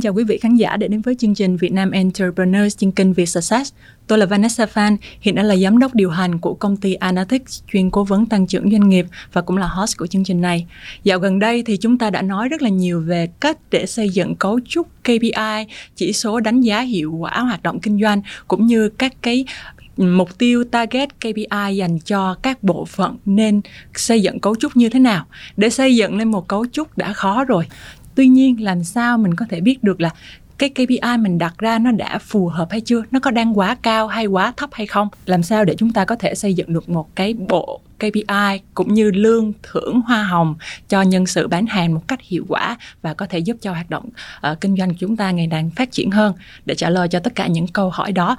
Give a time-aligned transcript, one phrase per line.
[0.00, 2.90] Xin chào quý vị khán giả đã đến với chương trình Việt Nam Entrepreneurs trên
[2.90, 3.72] kênh Việt Success.
[4.06, 7.62] Tôi là Vanessa Phan, hiện đang là giám đốc điều hành của công ty Analytics,
[7.72, 10.66] chuyên cố vấn tăng trưởng doanh nghiệp và cũng là host của chương trình này.
[11.04, 14.08] Dạo gần đây thì chúng ta đã nói rất là nhiều về cách để xây
[14.08, 15.66] dựng cấu trúc KPI,
[15.96, 19.44] chỉ số đánh giá hiệu quả hoạt động kinh doanh cũng như các cái
[19.96, 23.60] mục tiêu target KPI dành cho các bộ phận nên
[23.94, 25.26] xây dựng cấu trúc như thế nào
[25.56, 27.66] để xây dựng lên một cấu trúc đã khó rồi
[28.20, 30.10] tuy nhiên làm sao mình có thể biết được là
[30.58, 33.02] cái KPI mình đặt ra nó đã phù hợp hay chưa?
[33.10, 35.08] Nó có đang quá cao hay quá thấp hay không?
[35.26, 38.94] Làm sao để chúng ta có thể xây dựng được một cái bộ KPI cũng
[38.94, 40.54] như lương thưởng hoa hồng
[40.88, 43.90] cho nhân sự bán hàng một cách hiệu quả và có thể giúp cho hoạt
[43.90, 44.08] động
[44.50, 46.34] uh, kinh doanh của chúng ta ngày càng phát triển hơn?
[46.66, 48.36] Để trả lời cho tất cả những câu hỏi đó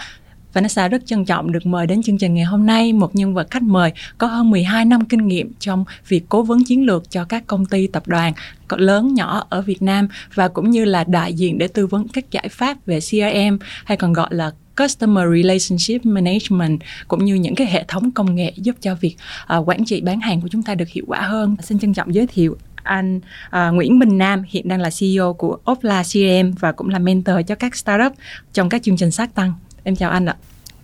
[0.54, 3.52] Vanessa rất trân trọng được mời đến chương trình ngày hôm nay một nhân vật
[3.52, 7.26] khách mời có hơn 12 năm kinh nghiệm trong việc cố vấn chiến lược cho
[7.26, 8.34] các công ty tập đoàn
[8.70, 12.32] lớn nhỏ ở Việt Nam và cũng như là đại diện để tư vấn các
[12.32, 17.68] giải pháp về CRM hay còn gọi là Customer Relationship Management cũng như những cái
[17.68, 19.16] hệ thống công nghệ giúp cho việc
[19.58, 21.56] uh, quản trị bán hàng của chúng ta được hiệu quả hơn.
[21.62, 25.58] Xin trân trọng giới thiệu anh uh, Nguyễn Bình Nam hiện đang là CEO của
[25.72, 28.14] Opla CRM và cũng là mentor cho các startup
[28.54, 30.36] trong các chương trình sát tăng em chào anh ạ.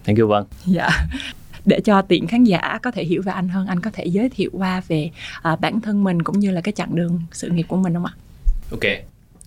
[0.05, 0.89] Thank you vâng dạ.
[1.65, 4.29] Để cho tiện khán giả có thể hiểu về anh hơn anh có thể giới
[4.29, 5.09] thiệu qua về
[5.53, 8.05] uh, bản thân mình cũng như là cái chặng đường sự nghiệp của mình không
[8.05, 8.11] ạ?
[8.71, 8.83] Ok.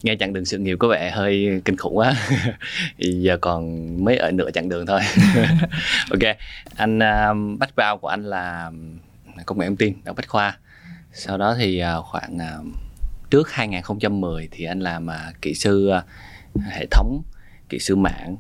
[0.03, 2.15] Nghe chặng đường sự nghiệp có vẻ hơi kinh khủng quá.
[2.99, 5.01] Giờ còn mới ở nửa chặng đường thôi.
[6.11, 6.37] Ok.
[6.77, 8.71] Anh uh, background của anh là
[9.47, 10.59] công nghệ thông tin đại bách khoa.
[11.13, 12.67] Sau đó thì uh, khoảng uh,
[13.31, 16.05] trước 2010 thì anh làm uh, kỹ sư uh,
[16.71, 17.23] hệ thống
[17.69, 18.37] kỹ sư mạng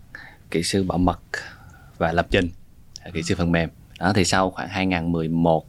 [0.50, 1.20] kỹ sư bảo mật
[1.98, 2.48] và lập trình
[3.12, 3.70] kỹ sư phần mềm.
[3.98, 5.66] Đó thì sau khoảng 2011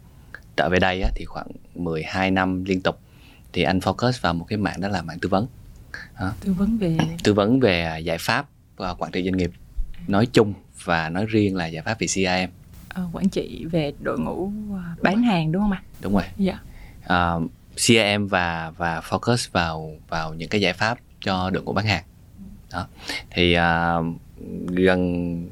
[0.58, 3.00] trở về đây á, thì khoảng 12 năm liên tục
[3.54, 5.48] thì anh focus vào một cái mạng đó là mạng tư vấn.
[6.20, 6.34] Đó.
[6.40, 8.46] tư vấn về tư vấn về giải pháp
[8.78, 9.52] và quản trị doanh nghiệp.
[10.08, 10.54] Nói chung
[10.84, 12.52] và nói riêng là giải pháp về CRM
[12.90, 15.84] ờ, quản trị về đội ngũ à, bán hàng đúng không ạ?
[16.02, 16.24] Đúng rồi.
[16.38, 16.60] Dạ.
[17.04, 17.34] À,
[17.76, 22.04] CRM và và focus vào vào những cái giải pháp cho đội ngũ bán hàng.
[22.72, 22.88] Đó.
[23.30, 24.06] Thì uh,
[24.68, 25.50] gần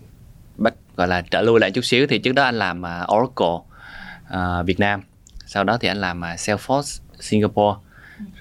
[0.57, 3.47] bắt gọi là trở lui lại chút xíu thì trước đó anh làm uh, Oracle
[4.33, 5.01] uh, Việt Nam
[5.45, 7.77] sau đó thì anh làm uh, Salesforce Singapore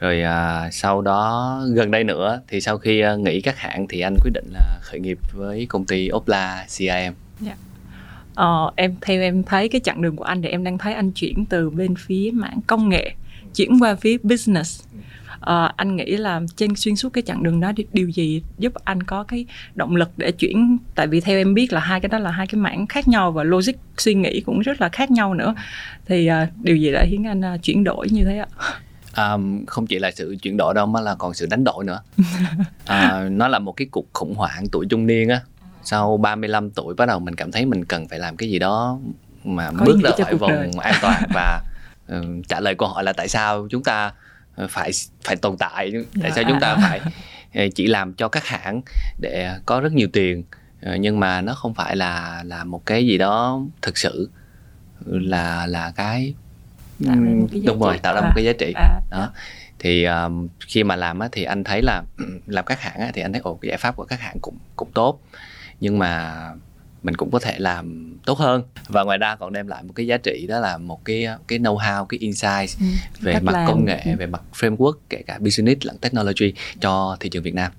[0.00, 4.00] rồi uh, sau đó gần đây nữa thì sau khi uh, nghỉ các hãng thì
[4.00, 6.84] anh quyết định là khởi nghiệp với công ty Opla CRM.
[6.84, 7.15] Yeah.
[7.41, 7.54] Dạ.
[8.34, 11.10] Ờ, em theo em thấy cái chặng đường của anh thì em đang thấy anh
[11.10, 13.15] chuyển từ bên phía mảng công nghệ
[13.54, 14.84] chuyển qua phía business
[15.41, 19.03] uh, anh nghĩ là trên xuyên suốt cái chặng đường đó điều gì giúp anh
[19.03, 20.78] có cái động lực để chuyển?
[20.94, 23.32] Tại vì theo em biết là hai cái đó là hai cái mảng khác nhau
[23.32, 25.54] và logic suy nghĩ cũng rất là khác nhau nữa.
[26.06, 28.47] Thì uh, điều gì đã khiến anh uh, chuyển đổi như thế ạ?
[29.16, 32.00] Um, không chỉ là sự chuyển đổi đâu mà là còn sự đánh đổi nữa.
[32.82, 35.41] Uh, nó là một cái cuộc khủng hoảng tuổi trung niên á.
[35.82, 38.98] Sau 35 tuổi bắt đầu mình cảm thấy mình cần phải làm cái gì đó
[39.44, 41.62] mà Có bước ra khỏi vòng an toàn và
[42.12, 44.12] uh, trả lời câu hỏi là tại sao chúng ta
[44.66, 44.91] phải
[45.24, 45.92] phải tồn tại.
[46.22, 46.88] Tại sao chúng ta dạ.
[46.88, 47.00] phải
[47.54, 48.80] ờ, chỉ làm cho các hãng
[49.20, 50.44] để có rất nhiều tiền?
[50.82, 54.30] Ờ, nhưng mà nó không phải là là một cái gì đó thực sự
[55.06, 56.34] là là cái,
[57.64, 58.72] đúng rồi tạo ra một cái giá trị.
[58.76, 59.18] À, đó.
[59.20, 59.30] À.
[59.78, 62.02] thì um, khi mà làm á, thì anh thấy là
[62.47, 64.58] làm các hãng á, thì anh thấy ồ cái giải pháp của các hãng cũng
[64.76, 65.20] cũng tốt.
[65.80, 66.42] Nhưng mà
[67.08, 70.06] mình cũng có thể làm tốt hơn và ngoài ra còn đem lại một cái
[70.06, 72.86] giá trị đó là một cái cái know how cái insight ừ,
[73.20, 73.66] về mặt làm.
[73.66, 74.16] công nghệ ừ.
[74.19, 77.72] về mặt framework kể cả business lẫn technology cho thị trường Việt Nam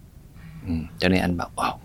[0.67, 1.77] ừ, cho nên anh bảo wow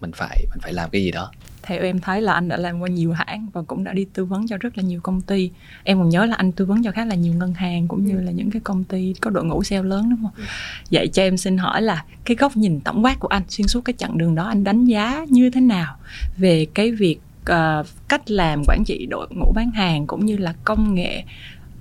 [0.00, 1.30] mình phải mình phải làm cái gì đó
[1.62, 4.24] theo em thấy là anh đã làm qua nhiều hãng và cũng đã đi tư
[4.24, 5.50] vấn cho rất là nhiều công ty.
[5.84, 8.20] Em còn nhớ là anh tư vấn cho khá là nhiều ngân hàng cũng như
[8.20, 10.44] là những cái công ty có đội ngũ sale lớn đúng không?
[10.90, 13.80] Vậy cho em xin hỏi là cái góc nhìn tổng quát của anh xuyên suốt
[13.80, 15.96] cái chặng đường đó anh đánh giá như thế nào
[16.36, 17.20] về cái việc
[17.50, 21.24] uh, cách làm quản trị đội ngũ bán hàng cũng như là công nghệ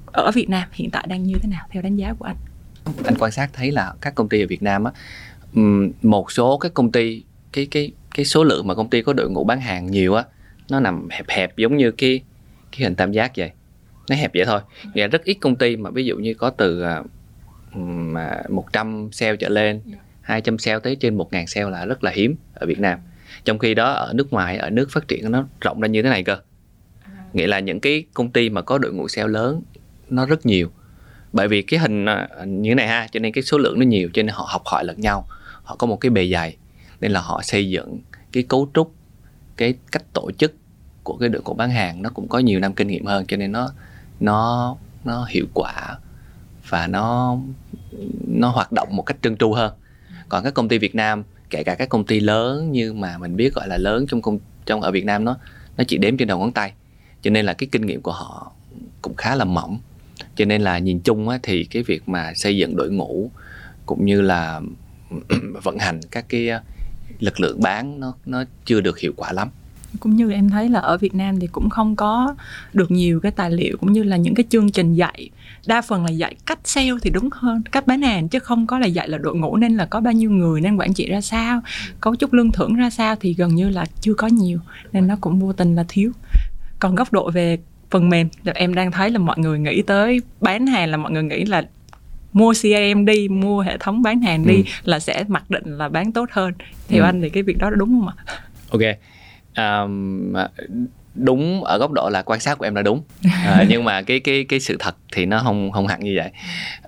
[0.05, 2.35] ở Việt Nam hiện tại đang như thế nào theo đánh giá của anh?
[3.05, 4.91] Anh quan sát thấy là các công ty ở Việt Nam á
[6.01, 9.29] một số các công ty cái cái cái số lượng mà công ty có đội
[9.29, 10.23] ngũ bán hàng nhiều á,
[10.69, 12.21] nó nằm hẹp hẹp giống như cái
[12.71, 13.51] cái hình tam giác vậy.
[14.09, 14.61] Nó hẹp vậy thôi.
[14.93, 16.83] Nghĩa rất ít công ty mà ví dụ như có từ
[17.73, 19.81] mà à, một trăm sale trở lên
[20.21, 22.99] 200 sale tới trên 1.000 sale là rất là hiếm ở Việt Nam.
[23.45, 26.09] Trong khi đó ở nước ngoài, ở nước phát triển nó rộng ra như thế
[26.09, 26.37] này cơ.
[27.33, 29.61] Nghĩa là những cái công ty mà có đội ngũ sale lớn,
[30.09, 30.71] nó rất nhiều.
[31.33, 33.85] Bởi vì cái hình à, như thế này ha, cho nên cái số lượng nó
[33.85, 35.27] nhiều cho nên họ học hỏi lẫn nhau.
[35.63, 36.57] Họ có một cái bề dày
[37.01, 37.99] nên là họ xây dựng
[38.31, 38.95] cái cấu trúc
[39.57, 40.55] cái cách tổ chức
[41.03, 43.37] của cái đội cổ bán hàng nó cũng có nhiều năm kinh nghiệm hơn cho
[43.37, 43.73] nên nó
[44.19, 45.97] nó nó hiệu quả
[46.69, 47.37] và nó
[48.27, 49.73] nó hoạt động một cách trơn tru hơn.
[50.29, 53.35] Còn các công ty Việt Nam kể cả các công ty lớn như mà mình
[53.35, 55.37] biết gọi là lớn trong công trong ở Việt Nam nó
[55.77, 56.73] nó chỉ đếm trên đầu ngón tay.
[57.21, 58.51] Cho nên là cái kinh nghiệm của họ
[59.01, 59.79] cũng khá là mỏng.
[60.35, 63.31] Cho nên là nhìn chung á, thì cái việc mà xây dựng đội ngũ
[63.85, 64.61] cũng như là
[65.63, 66.49] vận hành các cái
[67.21, 69.49] lực lượng bán nó nó chưa được hiệu quả lắm.
[69.99, 72.35] Cũng như em thấy là ở Việt Nam thì cũng không có
[72.73, 75.29] được nhiều cái tài liệu, cũng như là những cái chương trình dạy.
[75.67, 78.79] Đa phần là dạy cách sale thì đúng hơn, cách bán hàng, chứ không có
[78.79, 81.21] là dạy là đội ngũ nên là có bao nhiêu người nên quản trị ra
[81.21, 81.61] sao
[82.01, 84.59] cấu trúc lương thưởng ra sao thì gần như là chưa có nhiều,
[84.91, 86.11] nên nó cũng vô tình là thiếu.
[86.79, 87.57] Còn góc độ về
[87.89, 91.23] phần mềm, em đang thấy là mọi người nghĩ tới bán hàng là mọi người
[91.23, 91.63] nghĩ là
[92.33, 94.63] mua CRM đi mua hệ thống bán hàng đi ừ.
[94.83, 96.53] là sẽ mặc định là bán tốt hơn.
[96.87, 97.05] Theo ừ.
[97.05, 98.35] anh thì cái việc đó đúng không ạ?
[98.69, 98.81] Ok.
[99.57, 100.33] Um,
[101.15, 103.03] đúng ở góc độ là quan sát của em là đúng.
[103.45, 106.31] À, nhưng mà cái cái cái sự thật thì nó không không hẳn như vậy.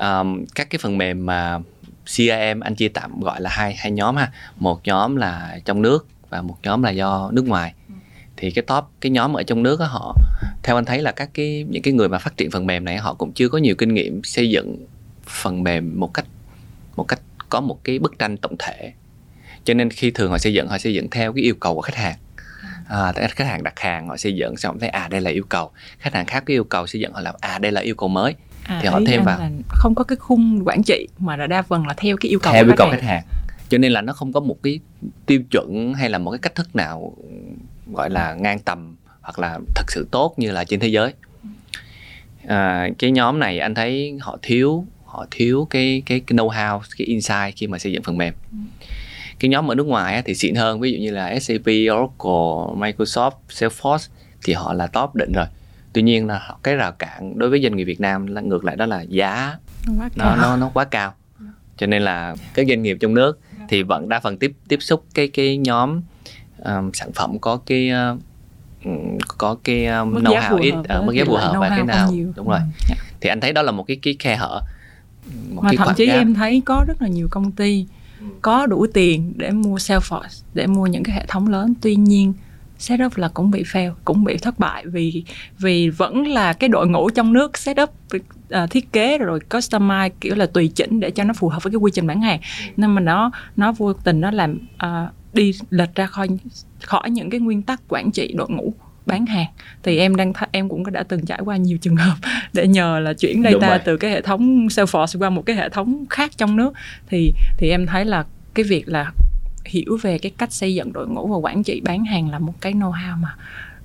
[0.10, 1.60] Um, các cái phần mềm mà
[2.06, 4.32] CRM anh chia tạm gọi là hai hai nhóm ha.
[4.58, 7.74] Một nhóm là trong nước và một nhóm là do nước ngoài.
[8.38, 10.16] Thì cái top cái nhóm ở trong nước á họ
[10.64, 12.98] theo anh thấy là các cái những cái người mà phát triển phần mềm này
[12.98, 14.86] họ cũng chưa có nhiều kinh nghiệm xây dựng
[15.28, 16.26] phần mềm một cách
[16.96, 18.94] một cách có một cái bức tranh tổng thể.
[19.64, 21.82] Cho nên khi thường họ xây dựng họ xây dựng theo cái yêu cầu của
[21.82, 22.16] khách hàng.
[22.90, 25.72] À, khách hàng đặt hàng họ xây dựng xong thấy à đây là yêu cầu.
[26.00, 28.10] Khách hàng khác cái yêu cầu xây dựng họ làm à đây là yêu cầu
[28.10, 28.36] mới.
[28.64, 29.50] À, thì họ thêm vào.
[29.68, 32.54] không có cái khung quản trị mà là đa phần là theo cái yêu cầu
[32.54, 33.24] theo yêu cầu khách hàng.
[33.70, 34.80] Cho nên là nó không có một cái
[35.26, 37.14] tiêu chuẩn hay là một cái cách thức nào
[37.94, 41.14] gọi là ngang tầm hoặc là thật sự tốt như là trên thế giới.
[42.48, 46.80] À, cái nhóm này anh thấy họ thiếu họ thiếu cái cái, cái know how
[46.98, 48.34] cái insight khi mà xây dựng phần mềm.
[48.52, 48.58] Ừ.
[49.40, 53.32] Cái nhóm ở nước ngoài thì xịn hơn ví dụ như là SAP, Oracle, Microsoft,
[53.50, 54.10] Salesforce
[54.44, 55.46] thì họ là top định rồi.
[55.94, 58.76] Tuy nhiên là cái rào cản đối với doanh nghiệp Việt Nam là ngược lại
[58.76, 59.58] đó là giá
[59.88, 61.14] nó nó, nó nó quá cao.
[61.78, 63.40] Cho nên là các doanh nghiệp trong nước
[63.70, 66.02] thì vẫn đa phần tiếp tiếp xúc cái cái nhóm
[66.58, 68.20] um, sản phẩm có cái uh,
[69.38, 72.50] có cái um, know how ít ở mức giá phù hợp và cái nào đúng
[72.50, 72.60] rồi.
[72.90, 72.96] Ừ.
[73.22, 74.62] thì anh thấy đó là một cái cái khe hở
[75.54, 76.18] một mà thậm chí gap.
[76.18, 77.86] em thấy có rất là nhiều công ty
[78.42, 81.74] có đủ tiền để mua Salesforce để mua những cái hệ thống lớn.
[81.82, 82.34] Tuy nhiên
[82.78, 85.24] setup là cũng bị fail cũng bị thất bại vì
[85.60, 88.22] vì vẫn là cái đội ngũ trong nước setup uh,
[88.70, 91.78] thiết kế rồi customize kiểu là tùy chỉnh để cho nó phù hợp với cái
[91.78, 92.40] quy trình bán hàng.
[92.78, 94.90] Nên mà nó nó vô tình nó làm uh,
[95.34, 96.28] đi lệch ra khỏi
[96.82, 98.74] khỏi những cái nguyên tắc quản trị đội ngũ
[99.06, 99.48] bán hàng
[99.84, 102.16] thì em đang th- em cũng đã từng trải qua nhiều trường hợp
[102.54, 106.06] để nhờ là chuyển data từ cái hệ thống Salesforce qua một cái hệ thống
[106.10, 106.74] khác trong nước
[107.08, 109.12] thì thì em thấy là cái việc là
[109.66, 112.54] hiểu về cái cách xây dựng đội ngũ và quản trị bán hàng là một
[112.62, 113.36] cái know-how mà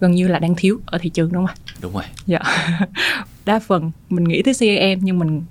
[0.00, 1.73] gần như là đang thiếu ở thị trường đúng không ạ?
[1.81, 2.05] Đúng rồi.
[2.26, 2.41] Dạ.
[3.44, 5.43] Đa phần mình nghĩ tới CRM nhưng mình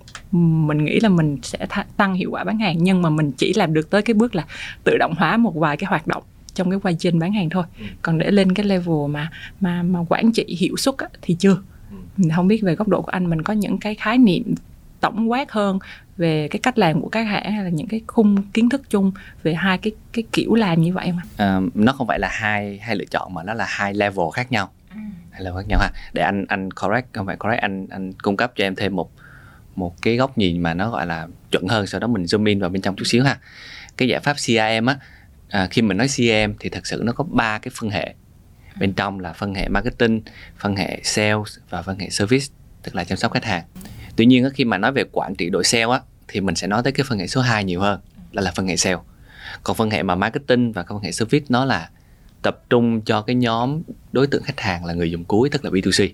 [0.67, 3.53] mình nghĩ là mình sẽ th- tăng hiệu quả bán hàng nhưng mà mình chỉ
[3.53, 4.45] làm được tới cái bước là
[4.83, 6.23] tự động hóa một vài cái hoạt động
[6.57, 7.85] trong cái quá trình bán hàng thôi ừ.
[8.01, 9.31] còn để lên cái level mà
[9.61, 11.57] mà mà quản trị hiệu suất á, thì chưa
[11.91, 11.97] ừ.
[12.17, 14.55] mình không biết về góc độ của anh mình có những cái khái niệm
[14.99, 15.79] tổng quát hơn
[16.17, 19.11] về cái cách làm của các hãng hay là những cái khung kiến thức chung
[19.43, 22.77] về hai cái cái kiểu làm như vậy mà à, nó không phải là hai
[22.77, 25.01] hai lựa chọn mà nó là hai level khác nhau à.
[25.31, 28.37] hai level khác nhau ha để anh anh correct không phải correct anh anh cung
[28.37, 29.11] cấp cho em thêm một
[29.75, 32.59] một cái góc nhìn mà nó gọi là chuẩn hơn sau đó mình zoom in
[32.59, 33.37] vào bên trong chút xíu ha
[33.97, 34.97] cái giải pháp CRM á
[35.49, 38.13] à, khi mình nói CM thì thật sự nó có ba cái phân hệ
[38.79, 40.21] bên trong là phân hệ marketing
[40.57, 42.45] phân hệ sales và phân hệ service
[42.83, 43.63] tức là chăm sóc khách hàng
[44.15, 46.83] tuy nhiên khi mà nói về quản trị đội sale á thì mình sẽ nói
[46.83, 47.99] tới cái phân hệ số 2 nhiều hơn
[48.31, 48.97] là là phân hệ sale
[49.63, 51.89] còn phân hệ mà marketing và phân hệ service nó là
[52.41, 55.71] tập trung cho cái nhóm đối tượng khách hàng là người dùng cuối tức là
[55.71, 56.09] B2C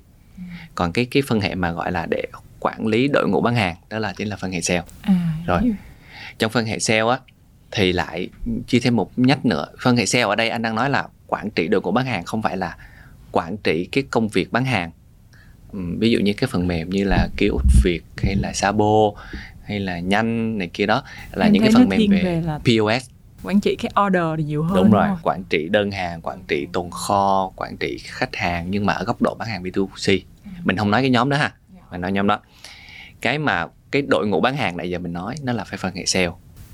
[0.75, 2.23] còn cái cái phân hệ mà gọi là để
[2.59, 5.13] quản lý đội ngũ bán hàng đó là chính là phân hệ sale à,
[5.45, 5.61] rồi
[6.39, 7.19] trong phân hệ sale á
[7.75, 8.29] thì lại
[8.67, 9.65] chia thêm một nhắc nữa.
[9.81, 12.23] Phân hệ sale ở đây anh đang nói là quản trị đội ngũ bán hàng
[12.25, 12.77] không phải là
[13.31, 14.91] quản trị cái công việc bán hàng.
[15.73, 19.11] Ví dụ như cái phần mềm như là ký út việt hay là sabo
[19.63, 21.03] hay là nhanh này kia đó
[21.33, 23.09] là em những cái phần mềm về, về là POS
[23.43, 26.39] quản trị cái order thì nhiều hơn đúng rồi đúng quản trị đơn hàng quản
[26.47, 30.19] trị tồn kho quản trị khách hàng nhưng mà ở góc độ bán hàng B2C
[30.45, 30.51] ừ.
[30.63, 31.81] mình không nói cái nhóm đó ha dạ.
[31.91, 32.39] mình nói nhóm đó.
[33.21, 35.95] Cái mà cái đội ngũ bán hàng này giờ mình nói nó là phải phân
[35.95, 36.29] hệ sale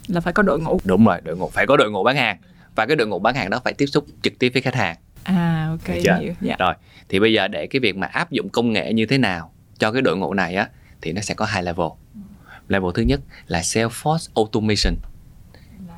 [0.09, 2.37] là phải có đội ngũ đúng rồi đội ngũ phải có đội ngũ bán hàng
[2.75, 4.97] và cái đội ngũ bán hàng đó phải tiếp xúc trực tiếp với khách hàng
[5.23, 6.33] à ok hiểu.
[6.45, 6.59] Yeah.
[6.59, 6.73] rồi
[7.09, 9.91] thì bây giờ để cái việc mà áp dụng công nghệ như thế nào cho
[9.91, 10.69] cái đội ngũ này á
[11.01, 11.87] thì nó sẽ có hai level
[12.67, 14.95] level thứ nhất là Salesforce automation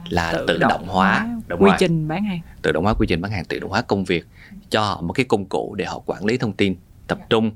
[0.09, 1.77] là tự, tự động, động hóa, hóa đúng quy rồi.
[1.79, 4.25] trình bán hàng tự động hóa quy trình bán hàng tự động hóa công việc
[4.69, 6.75] cho họ một cái công cụ để họ quản lý thông tin
[7.07, 7.51] tập trung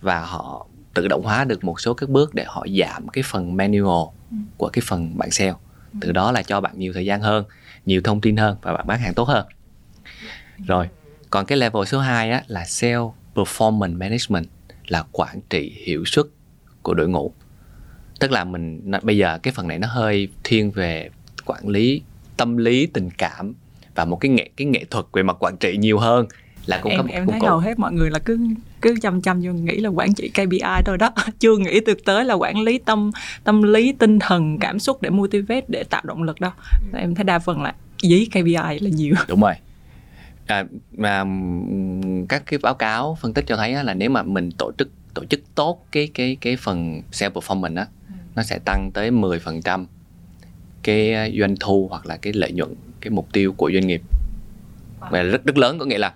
[0.00, 3.56] và họ tự động hóa được một số các bước để họ giảm cái phần
[3.56, 4.36] manual ừ.
[4.56, 5.52] của cái phần bạn sale.
[6.00, 7.44] Từ đó là cho bạn nhiều thời gian hơn
[7.86, 9.46] nhiều thông tin hơn và bạn bán hàng tốt hơn.
[10.66, 10.88] Rồi
[11.30, 12.96] còn cái level số 2 á là sale
[13.34, 14.46] performance management
[14.86, 16.26] là quản trị hiệu suất
[16.82, 17.32] của đội ngũ.
[18.20, 21.10] Tức là mình bây giờ cái phần này nó hơi thiên về
[21.44, 22.02] quản lý
[22.36, 23.54] tâm lý tình cảm
[23.94, 26.26] và một cái nghệ cái nghệ thuật về mặt quản trị nhiều hơn
[26.66, 28.38] là cũng em, có em thấy hầu hết mọi người là cứ
[28.80, 31.12] cứ chăm chăm vô nghĩ là quản trị KPI thôi đó.
[31.38, 33.10] Chưa nghĩ được tới là quản lý tâm
[33.44, 36.50] tâm lý tinh thần cảm xúc để motivate để tạo động lực đâu.
[36.94, 39.14] Em thấy đa phần là dí KPI là nhiều.
[39.28, 39.54] Đúng rồi.
[40.46, 40.64] À,
[40.96, 41.24] mà
[42.28, 45.24] các cái báo cáo phân tích cho thấy là nếu mà mình tổ chức tổ
[45.24, 47.86] chức tốt cái cái cái phần sale performance á
[48.34, 49.84] nó sẽ tăng tới 10%
[50.82, 54.02] cái à, doanh thu hoặc là cái lợi nhuận cái mục tiêu của doanh nghiệp.
[55.10, 56.12] Và rất rất lớn có nghĩa là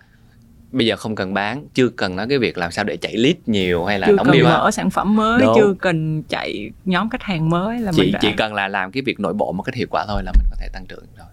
[0.72, 3.36] bây giờ không cần bán chưa cần nói cái việc làm sao để chạy lead
[3.46, 5.54] nhiều hay là chưa đóng cần mở sản phẩm mới Đúng.
[5.56, 8.18] chưa cần chạy nhóm khách hàng mới là chỉ, mình đã...
[8.22, 10.46] chỉ cần là làm cái việc nội bộ một cách hiệu quả thôi là mình
[10.50, 11.26] có thể tăng trưởng rồi.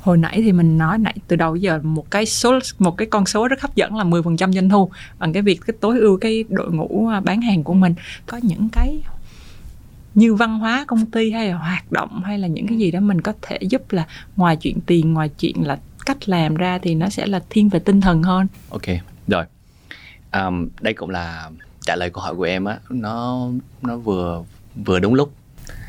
[0.00, 3.26] Hồi nãy thì mình nói nãy từ đầu giờ một cái số một cái con
[3.26, 6.44] số rất hấp dẫn là 10% doanh thu bằng cái việc cái tối ưu cái
[6.48, 7.94] đội ngũ à, bán hàng của mình.
[8.26, 9.02] Có những cái
[10.14, 13.00] như văn hóa công ty hay là hoạt động hay là những cái gì đó
[13.00, 16.94] mình có thể giúp là ngoài chuyện tiền ngoài chuyện là cách làm ra thì
[16.94, 18.46] nó sẽ là thiên về tinh thần hơn.
[18.70, 18.82] Ok
[19.28, 19.44] rồi.
[20.32, 22.78] Um, đây cũng là trả lời câu hỏi của em á.
[22.90, 23.48] Nó
[23.82, 24.44] nó vừa
[24.84, 25.34] vừa đúng lúc.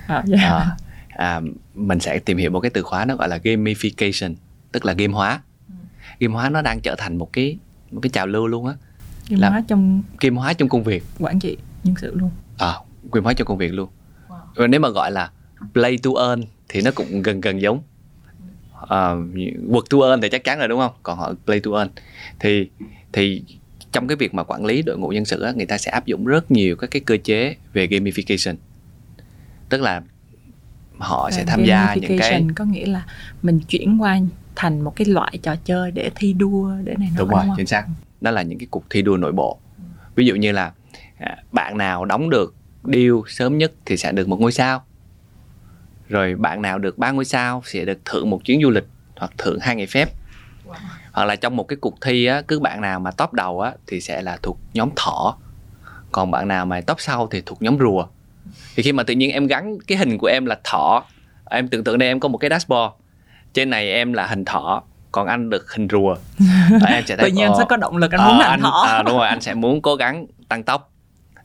[0.07, 0.51] À, yeah.
[0.51, 0.77] À,
[1.09, 1.41] à,
[1.75, 4.35] mình sẽ tìm hiểu một cái từ khóa nó gọi là gamification
[4.71, 5.41] tức là game hóa.
[6.19, 7.57] Game hóa nó đang trở thành một cái
[7.91, 8.73] một cái trào lưu luôn á.
[9.29, 11.03] Game hóa trong game hóa trong công việc.
[11.19, 12.29] quản trị nhân sự luôn.
[12.57, 12.73] À
[13.11, 13.89] game hóa trong công việc luôn.
[14.55, 14.67] Wow.
[14.67, 15.31] nếu mà gọi là
[15.73, 17.81] play to earn thì nó cũng gần gần giống
[18.83, 18.89] uh,
[19.69, 20.91] work to earn thì chắc chắn rồi đúng không?
[21.03, 21.89] Còn họ play to earn
[22.39, 22.69] thì
[23.13, 23.43] thì
[23.91, 26.05] trong cái việc mà quản lý đội ngũ nhân sự á, người ta sẽ áp
[26.05, 28.55] dụng rất nhiều các cái cơ chế về gamification.
[29.69, 30.01] Tức là
[30.97, 33.05] họ sẽ tham gia những cái có nghĩa là
[33.41, 34.19] mình chuyển qua
[34.55, 37.85] thành một cái loại trò chơi để thi đua để này đúng rồi chính xác.
[38.21, 39.59] Đó là những cái cuộc thi đua nội bộ.
[40.15, 40.71] Ví dụ như là
[41.17, 44.83] à, bạn nào đóng được deal sớm nhất thì sẽ được một ngôi sao
[46.09, 48.85] rồi bạn nào được ba ngôi sao sẽ được thưởng một chuyến du lịch
[49.15, 50.09] hoặc thưởng hai ngày phép.
[50.67, 50.73] Wow.
[51.13, 53.73] hoặc là trong một cái cuộc thi á cứ bạn nào mà top đầu á
[53.87, 55.37] thì sẽ là thuộc nhóm thỏ.
[56.11, 58.07] Còn bạn nào mà top sau thì thuộc nhóm rùa.
[58.75, 61.03] Thì khi mà tự nhiên em gắn cái hình của em là thỏ
[61.49, 62.93] em tưởng tượng đây em có một cái dashboard.
[63.53, 66.15] Trên này em là hình thỏ còn anh được hình rùa.
[66.87, 68.85] Em sẽ thấy, tự nhiên anh sẽ có động lực anh muốn làm thỏ.
[68.87, 70.91] à, đúng rồi anh sẽ muốn cố gắng tăng tốc.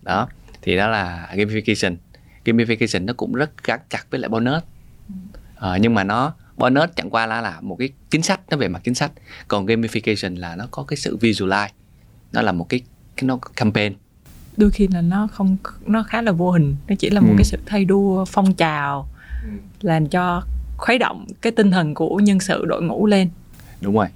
[0.03, 0.29] Đó
[0.63, 1.97] thì đó là gamification
[2.45, 4.63] gamification nó cũng rất gắn chặt với lại bonus.
[5.57, 8.69] À, nhưng mà nó bonus chẳng qua là là một cái chính sách nó về
[8.69, 9.13] mặt chính sách.
[9.49, 11.69] Còn gamification là nó có cái sự visualize.
[12.33, 12.81] Nó là một cái
[13.17, 13.95] cái nó campaign.
[14.57, 15.57] Đôi khi là nó không
[15.87, 16.77] nó khá là vô hình.
[16.89, 17.35] Nó chỉ là một ừ.
[17.37, 19.09] cái sự thay đua phong trào
[19.45, 19.49] ừ.
[19.81, 20.43] làm cho
[20.77, 23.29] khuấy động cái tinh thần của nhân sự đội ngũ lên.
[23.81, 24.07] Đúng rồi.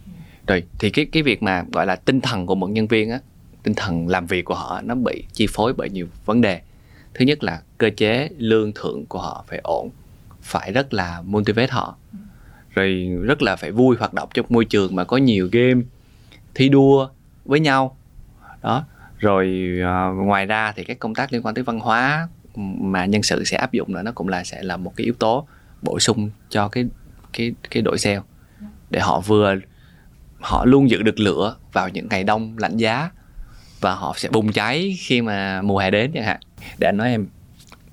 [0.46, 3.20] Rồi thì cái cái việc mà gọi là tinh thần của một nhân viên á
[3.66, 6.60] tinh thần làm việc của họ nó bị chi phối bởi nhiều vấn đề
[7.18, 9.90] thứ nhất là cơ chế lương thưởng của họ phải ổn
[10.42, 11.96] phải rất là motivate họ.
[12.74, 15.82] Rồi rất là phải vui hoạt động trong môi trường mà có nhiều game
[16.54, 17.08] thi đua
[17.44, 17.96] với nhau.
[18.62, 18.84] Đó
[19.18, 22.28] rồi uh, ngoài ra thì các công tác liên quan tới văn hóa
[22.78, 25.14] mà nhân sự sẽ áp dụng nữa nó cũng là sẽ là một cái yếu
[25.14, 25.46] tố
[25.82, 26.86] bổ sung cho cái
[27.32, 28.20] cái cái đội sale.
[28.90, 29.54] Để họ vừa
[30.40, 33.10] họ luôn giữ được lửa vào những ngày đông lạnh giá
[33.80, 36.40] và họ sẽ bùng cháy khi mà mùa hè đến chẳng hạn
[36.78, 37.26] để anh nói em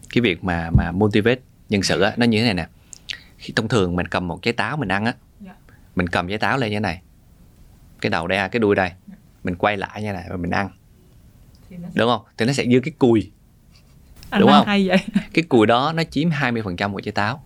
[0.09, 1.39] cái việc mà mà motivate
[1.69, 2.67] nhân sự á nó như thế này nè.
[3.37, 5.55] Khi thông thường mình cầm một trái táo mình ăn á dạ.
[5.95, 7.01] mình cầm trái táo lên như thế này.
[8.01, 8.91] Cái đầu đây cái đuôi đây.
[9.43, 10.69] Mình quay lại như này và mình ăn.
[11.69, 12.21] Đúng không?
[12.37, 13.31] Thì nó sẽ dư cái cùi.
[14.29, 14.67] Anh đúng không?
[14.67, 14.97] hay vậy.
[15.33, 17.43] Cái cùi đó nó chiếm 20% của trái táo.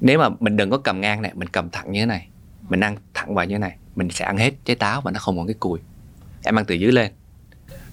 [0.00, 2.28] Nếu mà mình đừng có cầm ngang này mình cầm thẳng như thế này
[2.68, 5.20] mình ăn thẳng vào như thế này mình sẽ ăn hết trái táo và nó
[5.20, 5.80] không còn cái cùi.
[6.44, 7.12] Em ăn từ dưới lên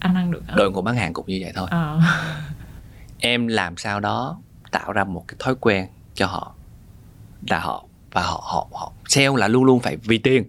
[0.02, 1.68] anh ăn được đội ngũ bán hàng cũng như vậy thôi.
[1.72, 1.98] À.
[3.20, 4.38] em làm sao đó
[4.72, 6.54] tạo ra một cái thói quen cho họ
[7.50, 10.44] là họ và họ họ họ sale là luôn luôn phải vì tiền.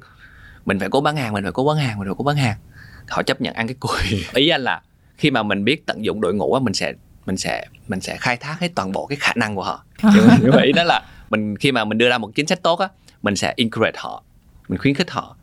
[0.66, 2.56] Mình phải cố bán hàng mình phải cố bán hàng mình phải cố bán hàng.
[3.09, 4.25] Họ chấp nhận ăn cái cùi.
[4.35, 4.82] Ý anh là
[5.16, 6.92] khi mà mình biết tận dụng đội ngũ á mình sẽ
[7.26, 9.85] mình sẽ mình sẽ khai thác hết toàn bộ cái khả năng của họ.
[10.42, 12.88] Như vậy đó là mình khi mà mình đưa ra một chính sách tốt á
[13.23, 14.23] mình sẽ encourage họ
[14.68, 15.37] mình khuyến khích họ.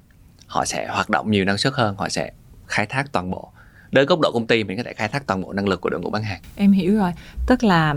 [0.48, 2.32] Họ sẽ hoạt động nhiều năng suất hơn họ sẽ
[2.68, 3.52] khai thác toàn bộ
[3.92, 5.90] đến góc độ công ty mình có thể khai thác toàn bộ năng lực của
[5.90, 7.12] đội ngũ bán hàng em hiểu rồi
[7.48, 7.96] tức là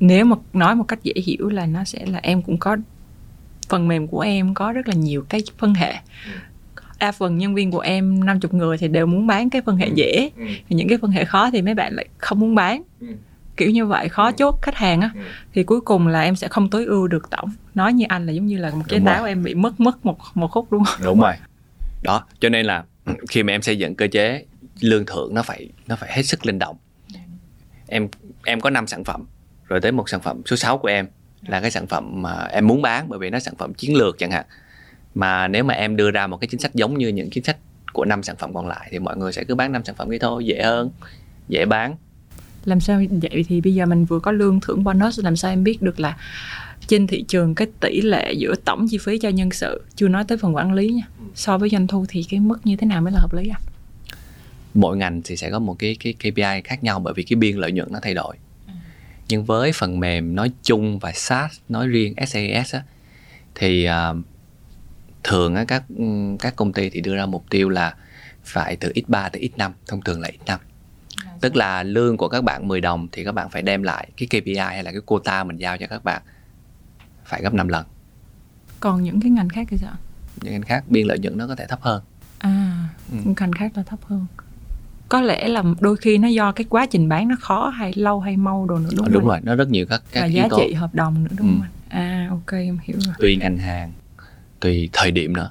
[0.00, 2.76] nếu mà nói một cách dễ hiểu là nó sẽ là em cũng có
[3.68, 5.94] phần mềm của em có rất là nhiều cái phân hệ
[7.00, 9.88] đa phần nhân viên của em 50 người thì đều muốn bán cái phân hệ
[9.94, 10.44] dễ ừ.
[10.68, 13.06] những cái phân hệ khó thì mấy bạn lại không muốn bán Ừ.
[13.56, 14.32] kiểu như vậy khó Ừ.
[14.36, 15.20] chốt khách hàng á Ừ.
[15.54, 18.32] thì cuối cùng là em sẽ không tối ưu được tổng nói như anh là
[18.32, 19.14] giống như là một trái Đúng rồi.
[19.14, 21.32] táo em bị mất mất một một khúc đúng không đúng rồi
[22.02, 22.84] đó cho nên là
[23.30, 24.44] khi mà em xây dựng cơ chế
[24.80, 26.76] lương thưởng nó phải nó phải hết sức linh động.
[27.86, 28.08] Em
[28.44, 29.26] em có 5 sản phẩm,
[29.68, 31.06] rồi tới một sản phẩm số 6 của em
[31.46, 34.18] là cái sản phẩm mà em muốn bán bởi vì nó sản phẩm chiến lược
[34.18, 34.44] chẳng hạn.
[35.14, 37.56] Mà nếu mà em đưa ra một cái chính sách giống như những chính sách
[37.92, 40.12] của năm sản phẩm còn lại thì mọi người sẽ cứ bán năm sản phẩm
[40.12, 40.90] ấy thôi, dễ hơn,
[41.48, 41.94] dễ bán.
[42.64, 45.64] Làm sao vậy thì bây giờ mình vừa có lương thưởng bonus, làm sao em
[45.64, 46.16] biết được là
[46.86, 50.24] trên thị trường cái tỷ lệ giữa tổng chi phí cho nhân sự chưa nói
[50.28, 51.08] tới phần quản lý nha.
[51.34, 53.58] So với doanh thu thì cái mức như thế nào mới là hợp lý à?
[54.74, 57.56] Mỗi ngành thì sẽ có một cái cái KPI khác nhau bởi vì cái biên
[57.56, 58.36] lợi nhuận nó thay đổi.
[59.28, 62.82] Nhưng với phần mềm nói chung và SaaS nói riêng SaaS á,
[63.54, 64.12] thì à,
[65.24, 65.82] thường á, các
[66.38, 67.94] các công ty thì đưa ra mục tiêu là
[68.44, 70.58] phải từ x3 tới x5 thông thường là x5
[71.40, 74.26] tức là lương của các bạn 10 đồng thì các bạn phải đem lại cái
[74.26, 76.22] KPI hay là cái quota mình giao cho các bạn
[77.24, 77.86] phải gấp 5 lần.
[78.80, 79.94] Còn những cái ngành khác thì sao?
[80.42, 82.02] Những ngành khác biên lợi nhuận nó có thể thấp hơn.
[82.38, 83.18] À Ừ.
[83.40, 84.26] ngành khác là thấp hơn
[85.12, 88.20] có lẽ là đôi khi nó do cái quá trình bán nó khó hay lâu
[88.20, 89.28] hay mau đồ nữa đúng, đúng, không?
[89.28, 90.56] rồi nó rất nhiều các các và giá tố.
[90.56, 91.52] trị hợp đồng nữa đúng Ừ.
[91.60, 93.14] không à ok em hiểu rồi.
[93.18, 93.92] Tùy ngành hàng
[94.60, 95.50] tùy thời điểm nữa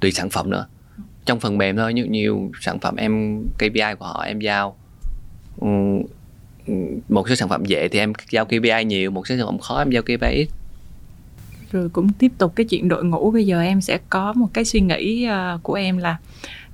[0.00, 0.66] tùy sản phẩm nữa.
[1.26, 4.76] Trong phần mềm thôi nhiều nhiều sản phẩm em KPI của họ em giao.
[5.60, 6.02] Ừm,
[6.66, 9.58] ừm, một số sản phẩm dễ thì em giao KPI nhiều một số sản phẩm
[9.58, 10.48] khó em giao KPI ít.
[11.72, 14.64] Rồi cũng tiếp tục cái chuyện đội ngũ bây giờ em sẽ có một cái
[14.64, 16.16] suy nghĩ ờ, của em là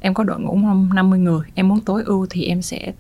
[0.03, 0.59] em có đội ngũ
[0.95, 2.93] 50 người em muốn tối ưu thì em sẽ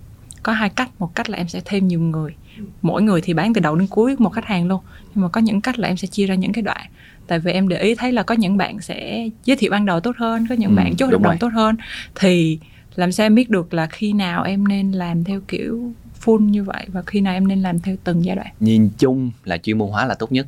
[0.42, 0.90] có hai cách.
[0.98, 2.34] Một cách là em sẽ thêm nhiều người.
[2.82, 4.80] Mỗi người thì bán từ đầu đến cuối một khách hàng luôn.
[5.14, 6.86] Nhưng mà có những cách là em sẽ chia ra những cái đoạn.
[7.26, 10.00] Tại vì em để ý thấy là có những bạn sẽ giới thiệu ban đầu
[10.00, 11.76] tốt hơn có những Ừ, bạn chốt hợp đồng tốt hơn.
[12.14, 12.58] Thì
[12.94, 15.92] làm sao em biết được là khi nào em nên làm theo kiểu
[16.24, 18.48] full như vậy và khi nào em nên làm theo từng giai đoạn?
[18.60, 20.46] Nhìn chung là chuyên môn hóa là tốt nhất.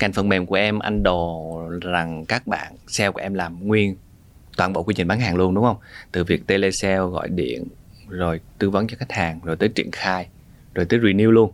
[0.00, 3.96] Ngành phần mềm của em anh đồ rằng các bạn sale của em làm nguyên
[4.58, 5.76] toàn bộ quy trình bán hàng luôn đúng không?
[6.12, 7.64] Từ việc telesale gọi điện
[8.08, 10.28] rồi tư vấn cho khách hàng rồi tới triển khai
[10.74, 11.52] rồi tới renew luôn.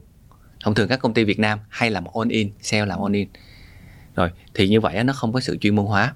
[0.60, 3.28] Thông thường các công ty Việt Nam hay làm all in sale làm all in.
[4.14, 6.14] Rồi thì như vậy nó không có sự chuyên môn hóa.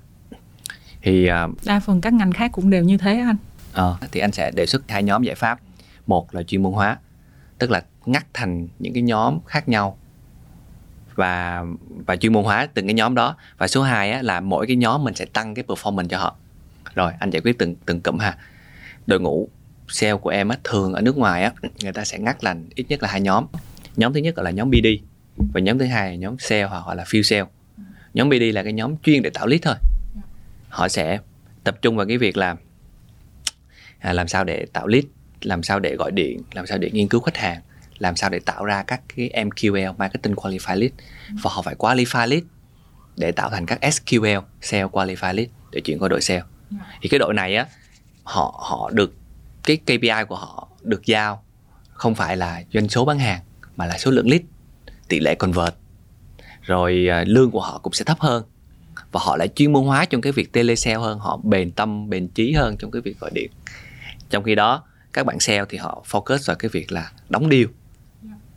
[1.02, 3.36] Thì à, đa phần các ngành khác cũng đều như thế anh.
[3.72, 5.60] Ờ, thì anh sẽ đề xuất hai nhóm giải pháp.
[6.06, 6.98] Một là chuyên môn hóa
[7.58, 9.98] tức là ngắt thành những cái nhóm khác nhau
[11.14, 11.64] và
[12.06, 13.36] và chuyên môn hóa từng cái nhóm đó.
[13.58, 16.36] Và số 2 á, là mỗi cái nhóm mình sẽ tăng cái performance cho họ
[16.98, 18.36] rồi anh giải quyết từng từng cụm ha.
[19.06, 19.48] Đội ngũ
[19.88, 22.86] sale của em á thường ở nước ngoài á người ta sẽ ngắt lành ít
[22.88, 23.46] nhất là hai nhóm.
[23.96, 24.86] Nhóm thứ nhất gọi là nhóm BD
[25.38, 27.44] và nhóm thứ hai là nhóm sale hoặc gọi là field sale.
[28.14, 29.74] Nhóm BD là cái nhóm chuyên để tạo lead thôi.
[30.68, 31.18] Họ sẽ
[31.64, 32.56] tập trung vào cái việc làm
[33.98, 35.04] à, làm sao để tạo lead
[35.42, 37.60] làm sao để gọi điện làm sao để nghiên cứu khách hàng
[37.98, 40.92] làm sao để tạo ra các cái MQL marketing qualified lead.
[41.42, 42.42] Và họ phải qualify lead
[43.16, 46.42] để tạo thành các SQL sale qualified lead để chuyển qua đội sale
[47.02, 47.66] thì cái đội này á,
[48.24, 49.14] họ họ được,
[49.62, 51.42] cái KPI của họ được giao
[51.88, 53.40] không phải là doanh số bán hàng,
[53.76, 54.42] mà là số lượng lead,
[55.08, 55.74] tỷ lệ convert.
[56.62, 58.44] Rồi à, lương của họ cũng sẽ thấp hơn
[59.12, 62.28] và họ lại chuyên môn hóa trong cái việc telesale hơn, họ bền tâm, bền
[62.28, 63.50] trí hơn trong cái việc gọi điện.
[64.30, 67.64] Trong khi đó, các bạn sale thì họ focus vào cái việc là đóng deal.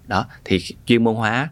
[0.07, 1.49] Đó, thì chuyên môn hóa,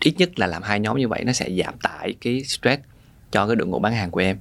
[0.00, 2.82] ít nhất là làm hai nhóm như vậy nó sẽ giảm tải cái stress
[3.30, 4.38] cho cái đội ngũ bán hàng của em.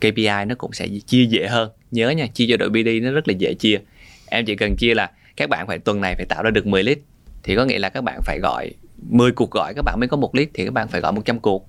[0.00, 1.70] KPI nó cũng sẽ chia dễ hơn.
[1.90, 3.78] Nhớ nha chia cho đội BD nó rất là dễ chia.
[4.26, 6.82] Em chỉ cần chia là các bạn phải tuần này phải tạo ra được 10
[6.82, 6.98] lead
[7.42, 8.70] thì có nghĩa là các bạn phải gọi
[9.08, 11.40] 10 cuộc gọi các bạn mới có một lead thì các bạn phải gọi 100
[11.40, 11.68] cuộc.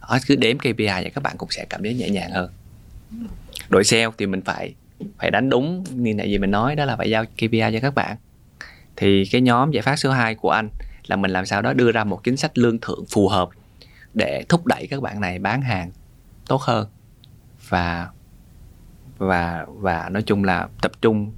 [0.00, 2.50] Đó, cứ đếm KPI vậy các bạn cũng sẽ cảm thấy nhẹ nhàng hơn.
[3.68, 4.74] Đội sale thì mình phải
[5.18, 7.94] phải đánh đúng như nãy gì mình nói đó là phải giao KPI cho các
[7.94, 8.16] bạn.
[8.96, 10.68] Thì cái nhóm giải pháp số 2 của anh
[11.06, 13.48] là mình làm sao đó đưa ra một chính sách lương thưởng phù hợp
[14.14, 15.90] để thúc đẩy các bạn này bán hàng
[16.46, 16.86] tốt hơn
[17.68, 18.08] và
[19.18, 21.32] và và nói chung là tập trung.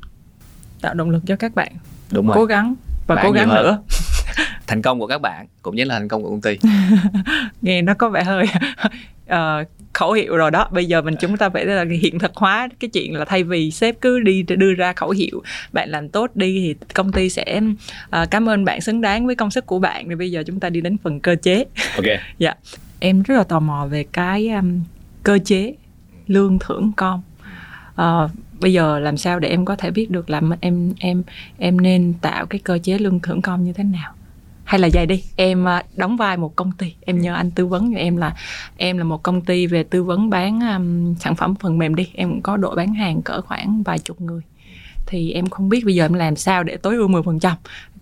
[0.80, 1.72] Tạo động lực cho các bạn.
[2.10, 2.74] Đúng cố gắng
[3.06, 3.82] và Bán cố gắng nữa.
[4.66, 6.58] Thành công của các bạn cũng như là thành công của công ty.
[7.62, 8.46] Nghe nó có vẻ hơi
[9.26, 10.68] ờ, khẩu hiệu rồi đó.
[10.70, 13.70] Bây giờ mình chúng ta phải là hiện thực hóa cái chuyện là thay vì
[13.70, 17.60] sếp cứ đi đưa ra khẩu hiệu bạn làm tốt đi thì công ty sẽ
[18.10, 20.08] ờ, cảm ơn bạn xứng đáng với công sức của bạn.
[20.08, 21.64] Thì bây giờ chúng ta đi đến phần cơ chế.
[21.94, 22.04] Ok.
[23.00, 24.80] Em rất là tò mò về cái um,
[25.22, 25.74] cơ chế
[26.26, 27.22] lương thưởng con.
[27.94, 28.28] Ờ,
[28.60, 31.22] bây giờ làm sao để em có thể biết được là em em
[31.58, 34.12] em nên tạo cái cơ chế lương thưởng con như thế nào?
[34.64, 36.94] Hay là vậy đi em ờ, đóng vai một công ty.
[37.00, 38.36] Em nhờ anh tư vấn cho em là
[38.76, 42.08] em là một công ty về tư vấn bán um, sản phẩm phần mềm đi.
[42.14, 44.42] Em cũng có đội bán hàng cỡ khoảng vài chục người.
[45.06, 47.54] Thì em không biết bây giờ em làm sao để tối ưu 10%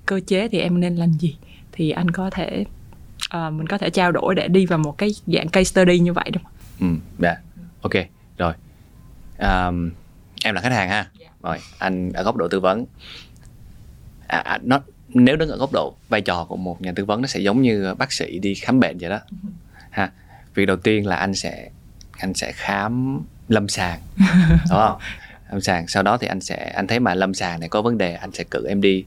[0.07, 1.37] cơ chế thì em nên làm gì?
[1.73, 2.65] Thì anh có thể
[3.37, 6.13] uh, mình có thể trao đổi để đi vào một cái dạng case study như
[6.13, 6.53] vậy đúng không?
[6.81, 7.44] Ừ, yeah.
[7.85, 7.93] Ok,
[8.39, 8.55] rồi.
[9.39, 9.91] Um,
[10.45, 11.11] em là khách hàng ha.
[11.21, 11.33] Yeah.
[11.43, 12.87] Rồi, anh ở góc độ tư vấn.
[14.27, 17.23] À, à, nó nếu đứng ở góc độ vai trò của một nhà tư vấn
[17.23, 19.21] nó sẽ giống như bác sĩ đi khám bệnh vậy đó.
[19.91, 20.11] Ha.
[20.55, 21.71] Việc đầu tiên là anh sẽ
[22.19, 24.01] anh sẽ khám lâm sàng.
[24.49, 24.99] đúng không?
[25.51, 27.99] Lâm sàng, sau đó thì anh sẽ anh thấy mà lâm sàng này có vấn
[27.99, 29.05] đề, anh sẽ cử em đi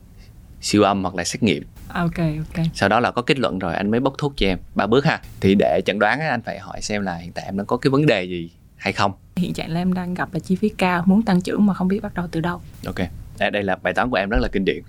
[0.62, 3.76] siêu âm hoặc là xét nghiệm ok ok sau đó là có kết luận rồi
[3.76, 6.60] anh mới bốc thuốc cho em ba bước ha thì để chẩn đoán anh phải
[6.60, 9.12] hỏi xem là hiện tại em đang có cái vấn đề gì hay không?
[9.36, 11.88] Hiện trạng là em đang gặp là chi phí cao muốn tăng trưởng mà không
[11.88, 12.62] biết bắt đầu từ đâu.
[12.86, 13.00] Ok.
[13.40, 14.84] Đây, đây là bài toán của em rất là kinh điển.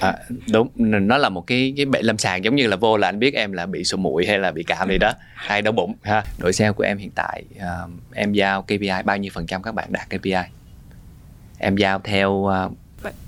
[0.00, 0.16] À,
[0.52, 3.18] đúng nó là một cái cái bệnh lâm sàng giống như là vô là anh
[3.18, 5.12] biết em là bị sổ mũi hay là bị cảm gì đó.
[5.34, 6.24] Hay đau bụng ha.
[6.38, 9.74] Đội sale của em hiện tại uh, em giao KPI bao nhiêu phần trăm các
[9.74, 10.32] bạn đạt KPI
[11.58, 12.72] em giao theo uh,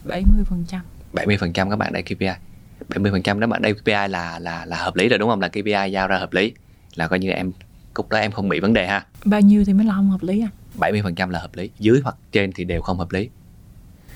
[0.05, 0.81] 70 phần trăm.
[1.13, 2.29] 70% các bạn đạt KPI
[2.89, 5.41] 70% nếu bạn đây KPI là là là hợp lý rồi đúng không?
[5.41, 6.53] Là KPI giao ra hợp lý.
[6.95, 7.53] Là coi như em
[7.95, 9.07] cục đó em không bị vấn đề ha?
[9.25, 10.49] Bao nhiêu thì mới là không hợp lý à?
[10.79, 11.71] 70% là hợp lý.
[11.79, 13.29] Dưới hoặc trên thì đều không hợp lý.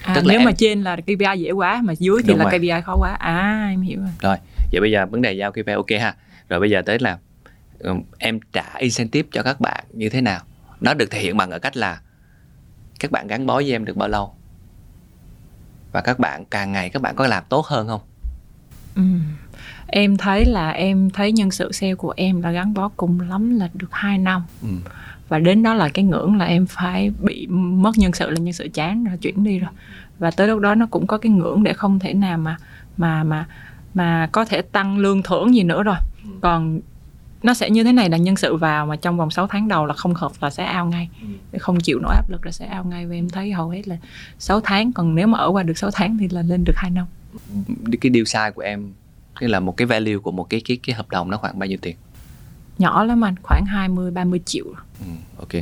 [0.03, 0.45] À, Tức là nếu em...
[0.45, 2.59] mà trên là KPI dễ quá mà dưới thì đúng là rồi.
[2.59, 3.13] KPI khó quá.
[3.13, 4.11] À em hiểu rồi.
[4.21, 4.37] Rồi
[4.73, 6.15] vậy bây giờ vấn đề giao KPI ok ha?
[6.49, 7.19] Rồi bây giờ tới là
[8.19, 10.41] em trả incentive cho các bạn như thế nào?
[10.81, 12.01] Nó được thể hiện bằng ở cách là
[13.01, 14.35] các bạn gắn bó với em được bao lâu?
[15.93, 18.01] Và các bạn càng ngày các bạn có làm tốt hơn không?
[18.97, 19.03] Ừ.
[19.87, 23.59] em thấy là em thấy nhân sự sale của em là gắn bó cùng lắm
[23.59, 24.69] là được 2 năm ừ.
[25.29, 28.53] và đến đó là cái ngưỡng là em phải bị mất nhân sự là nhân
[28.53, 29.71] sự chán rồi chuyển đi rồi
[30.19, 32.57] và tới lúc đó nó cũng có cái ngưỡng để không thể nào mà
[32.97, 33.47] mà mà
[33.95, 36.31] mà có thể tăng lương thưởng gì nữa rồi ừ.
[36.41, 36.81] còn
[37.43, 39.87] nó sẽ như thế này là nhân sự vào mà trong vòng 6 tháng đầu
[39.87, 41.09] là không hợp là sẽ ao ngay
[41.53, 41.59] ừ.
[41.59, 43.97] không chịu nổi áp lực là sẽ ao ngay và em thấy hầu hết là
[44.39, 46.91] 6 tháng còn nếu mà ở qua được 6 tháng thì là lên được 2
[46.91, 47.07] năm
[48.01, 48.93] cái deal size của em
[49.41, 51.67] cái là một cái value của một cái cái cái hợp đồng nó khoảng bao
[51.67, 51.97] nhiêu tiền?
[52.79, 54.65] Nhỏ lắm anh khoảng 20 30 triệu.
[55.01, 55.07] Ừ,
[55.39, 55.53] ok.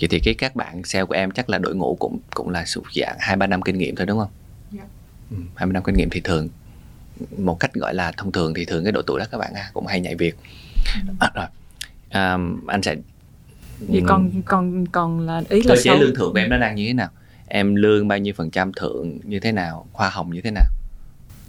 [0.00, 2.64] Vậy thì cái các bạn sale của em chắc là đội ngũ cũng cũng là
[2.64, 4.30] sụt dạng hai ba năm kinh nghiệm thôi đúng không?
[4.72, 4.82] Dạ.
[5.30, 6.48] Ừ, hai ba năm kinh nghiệm thì thường
[7.38, 9.86] một cách gọi là thông thường thì thường cái độ tuổi đó các bạn cũng
[9.86, 10.36] hay nhảy việc.
[11.18, 11.46] À, rồi.
[12.10, 12.96] À, anh sẽ
[13.80, 16.74] vậy còn còn còn là ý là cơ chế lương thưởng của em nó đang
[16.74, 17.08] như thế nào?
[17.46, 19.86] Em lương bao nhiêu phần trăm thưởng như thế nào?
[19.92, 20.64] Khoa hồng như thế nào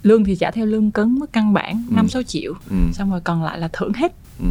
[0.04, 2.10] lương thì trả theo lương cứng mức căn bản năm ừ.
[2.10, 2.54] sáu triệu.
[2.70, 2.76] Ừ.
[2.94, 4.14] xong rồi còn lại là thưởng hết.
[4.40, 4.46] Ừ.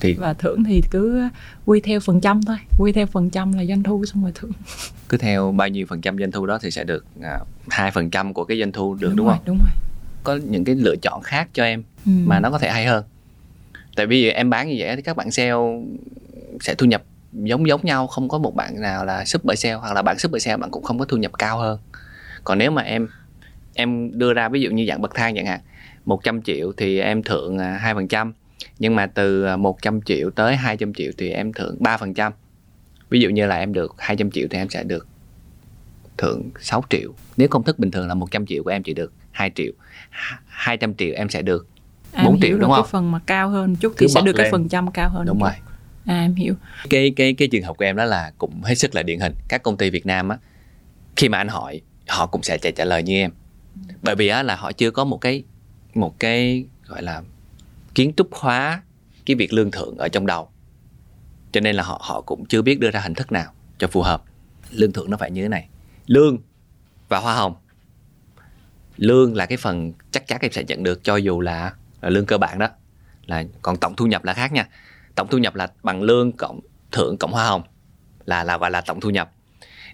[0.00, 1.28] thì và thưởng thì cứ
[1.66, 2.56] quy theo phần trăm thôi.
[2.78, 4.52] Quy theo phần trăm là doanh thu xong rồi thưởng.
[5.08, 7.38] Cứ theo bao nhiêu phần trăm doanh thu đó thì sẽ được à,
[7.70, 9.44] hai phần trăm của cái doanh thu được đúng, đúng rồi, không?
[9.46, 9.68] đúng rồi.
[10.24, 12.12] Có những cái lựa chọn khác cho em ừ.
[12.24, 13.04] mà nó có thể hay hơn.
[13.96, 15.52] Tại vì em bán như vậy thì các bạn sale
[16.60, 17.02] sẽ thu nhập
[17.32, 18.06] giống giống nhau.
[18.06, 20.82] Không có một bạn nào là super sale hoặc là bạn super sale bạn cũng
[20.82, 21.78] không có thu nhập cao hơn.
[22.44, 23.08] Còn nếu mà em
[23.74, 25.60] em đưa ra ví dụ như dạng bậc thang chẳng hạn
[26.04, 28.32] 100 triệu thì em thưởng 2% à,
[28.78, 32.30] nhưng mà từ 100 triệu tới 200 triệu thì em thưởng 3%
[33.10, 35.06] ví dụ như là em được 200 triệu thì em sẽ được
[36.18, 39.12] thưởng 6 triệu nếu công thức bình thường là 100 triệu của em chỉ được
[39.30, 39.72] 2 triệu
[40.46, 41.66] 200 triệu em sẽ được
[42.12, 42.82] à, 4 triệu đúng không?
[42.82, 44.44] Cái phần mà cao hơn chút thì sẽ được lên.
[44.44, 45.26] cái phần trăm cao hơn.
[45.26, 45.52] Đúng rồi.
[46.06, 46.54] À em hiểu.
[46.90, 49.34] Cái cái cái trường hợp của em đó là cũng hết sức là điển hình.
[49.48, 50.38] Các công ty Việt Nam á
[51.16, 53.30] khi mà anh hỏi họ cũng sẽ trả lời như em.
[54.02, 55.44] Bởi vì á là họ chưa có một cái
[55.94, 57.22] một cái gọi là
[57.94, 58.82] kiến trúc hóa
[59.26, 60.48] cái việc lương thưởng ở trong đầu.
[61.52, 64.02] Cho nên là họ họ cũng chưa biết đưa ra hình thức nào cho phù
[64.02, 64.24] hợp.
[64.70, 65.68] Lương thưởng nó phải như thế này.
[66.06, 66.38] Lương
[67.08, 67.54] và hoa hồng
[68.96, 72.26] lương là cái phần chắc chắn em sẽ nhận được cho dù là, là lương
[72.26, 72.68] cơ bản đó
[73.26, 74.68] là còn tổng thu nhập là khác nha
[75.14, 76.60] tổng thu nhập là bằng lương cộng
[76.92, 77.62] thưởng cộng hoa hồng
[78.24, 79.32] là là và là tổng thu nhập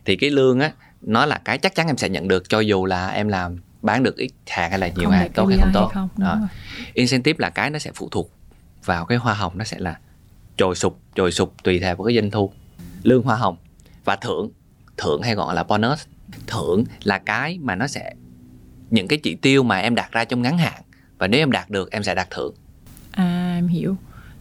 [0.05, 2.87] thì cái lương á nó là cái chắc chắn em sẽ nhận được cho dù
[2.87, 5.91] là em làm bán được ít hàng hay là nhiều hàng tốt hay không tốt.
[5.95, 6.39] không, đó.
[6.95, 8.31] incentive là cái nó sẽ phụ thuộc
[8.85, 9.99] vào cái hoa hồng nó sẽ là
[10.57, 12.53] trồi sụp trồi sụp tùy theo cái doanh thu.
[13.03, 13.57] Lương hoa hồng
[14.05, 14.51] và thưởng
[14.97, 16.07] thưởng hay gọi là bonus.
[16.47, 18.15] Thưởng là cái mà nó sẽ
[18.91, 20.83] những cái chỉ tiêu mà em đặt ra trong ngắn hạn
[21.19, 22.55] và nếu em đạt được em sẽ đạt thưởng.
[23.11, 23.97] À em hiểu.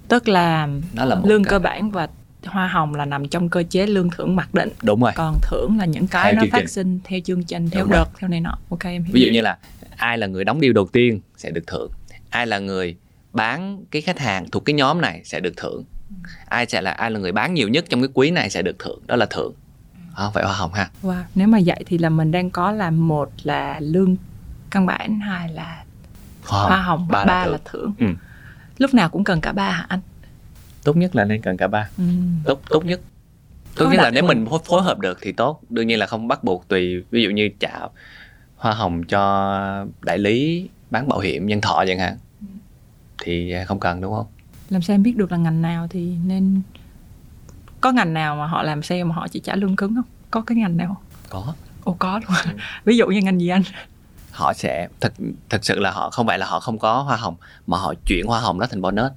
[0.08, 1.52] Tức là, là lương cái...
[1.52, 2.08] cơ bản và
[2.46, 5.78] hoa hồng là nằm trong cơ chế lương thưởng mặc định đúng rồi còn thưởng
[5.80, 6.68] là những cái theo nó phát trình.
[6.68, 8.14] sinh theo chương trình theo đúng đợt rồi.
[8.20, 9.58] theo này nọ ok em hiểu ví dụ như là
[9.96, 11.92] ai là người đóng deal đầu tiên sẽ được thưởng
[12.30, 12.96] ai là người
[13.34, 15.84] bán cái khách hàng thuộc cái nhóm này sẽ được thưởng
[16.46, 18.80] ai sẽ là ai là người bán nhiều nhất trong cái quý này sẽ được
[18.80, 19.54] thưởng đó là thưởng
[20.16, 21.22] không phải hoa hồng ha wow.
[21.36, 24.16] nếu mà vậy thì là mình đang có là một là lương
[24.70, 25.84] căn bản hai là
[26.46, 27.94] hoa hồng, hoa hồng ba, ba, là, là thưởng.
[28.00, 28.14] thưởng Ừ.
[28.78, 30.00] lúc nào cũng cần cả ba hả anh
[30.88, 31.90] tốt nhất là nên cần cả ba.
[31.98, 32.04] Ừ.
[32.46, 33.00] tốt tốt nhất.
[33.76, 36.44] Tốt nhất là nếu mình phối, hợp được thì tốt đương nhiên là không bắt
[36.44, 37.80] buộc tùy ví dụ như trả
[38.56, 42.18] hoa hồng cho đại lý bán bảo hiểm nhân thọ chẳng hạn
[43.24, 44.26] thì không cần đúng không?
[44.70, 46.62] Làm sao em biết được là ngành nào thì nên
[47.82, 50.06] có ngành nào mà họ làm sale mà họ chỉ trả lương cứng không?
[50.32, 51.04] Có cái ngành nào không?
[51.30, 51.54] Có.
[51.84, 52.56] Ồ có luôn.
[52.86, 53.64] Ví dụ như ngành gì anh?
[54.32, 55.14] Họ sẽ thật
[55.50, 57.36] thật sự là họ không phải là họ không có hoa hồng
[57.68, 59.12] mà họ chuyển hoa hồng đó thành bonus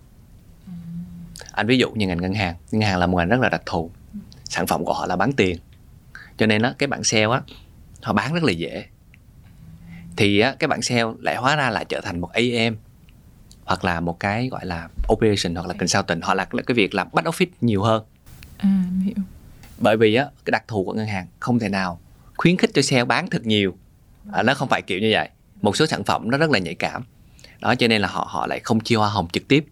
[1.52, 3.62] anh ví dụ như ngành ngân hàng ngân hàng là một ngành rất là đặc
[3.66, 3.90] thù.
[4.44, 5.58] Sản phẩm của họ là bán tiền.
[6.36, 7.40] Cho nên á cái bạn sale á
[8.02, 8.84] họ bán rất là dễ.
[10.16, 12.76] Thì á cái bạn sale lại hóa ra lại trở thành một AM
[13.64, 17.08] hoặc là một cái gọi là operation hoặc là consultant hoặc là cái việc làm
[17.12, 18.04] back office nhiều hơn.
[18.58, 19.14] À hiểu.
[19.78, 22.00] Bởi vì á cái đặc thù của ngân hàng không thể nào
[22.36, 23.76] khuyến khích cho sale bán thật nhiều.
[24.32, 25.28] À, nó không phải kiểu như vậy.
[25.62, 27.04] Một số sản phẩm nó rất là nhạy cảm.
[27.60, 29.66] Đó cho nên là họ họ lại không chia hoa hồng trực tiếp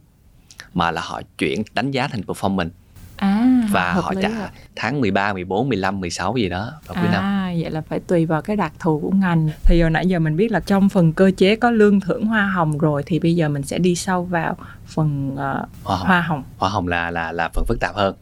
[0.75, 2.69] mà là họ chuyển đánh giá thành performance
[3.17, 4.49] à và họ trả rồi.
[4.77, 7.23] tháng 13, 14, 15, 16 gì đó vào cuối năm.
[7.23, 9.51] À, vậy là phải tùy vào cái đặc thù của ngành.
[9.65, 12.47] Thì hồi nãy giờ mình biết là trong phần cơ chế có lương thưởng hoa
[12.47, 16.21] hồng rồi thì bây giờ mình sẽ đi sâu vào phần ờ, Hoa hồng, hoa
[16.21, 16.43] hồng.
[16.59, 18.15] hoa hồng là là là phần phức tạp hơn.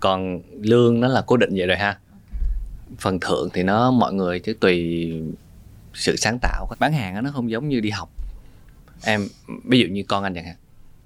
[0.00, 1.98] Còn lương nó là cố định vậy rồi ha.
[2.98, 5.12] Phần thưởng thì nó mọi người chứ tùy
[5.94, 6.66] sự sáng tạo.
[6.78, 8.08] Bán hàng nó không giống như đi học.
[9.04, 9.28] Em
[9.64, 10.54] ví dụ như con anh chẳng hạn.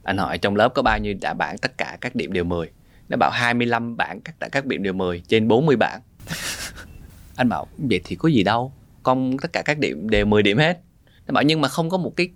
[0.03, 2.71] Anh hỏi trong lớp có bao nhiêu đã bảng tất cả các điểm đều 10.
[3.09, 6.01] Nó bảo 25 bảng tất cả các điểm đều 10 trên 40 bảng.
[7.37, 8.73] anh bảo vậy thì có gì đâu.
[9.03, 10.81] Con tất cả các điểm đều 10 điểm hết.
[11.27, 12.29] Nó bảo nhưng mà không có một cái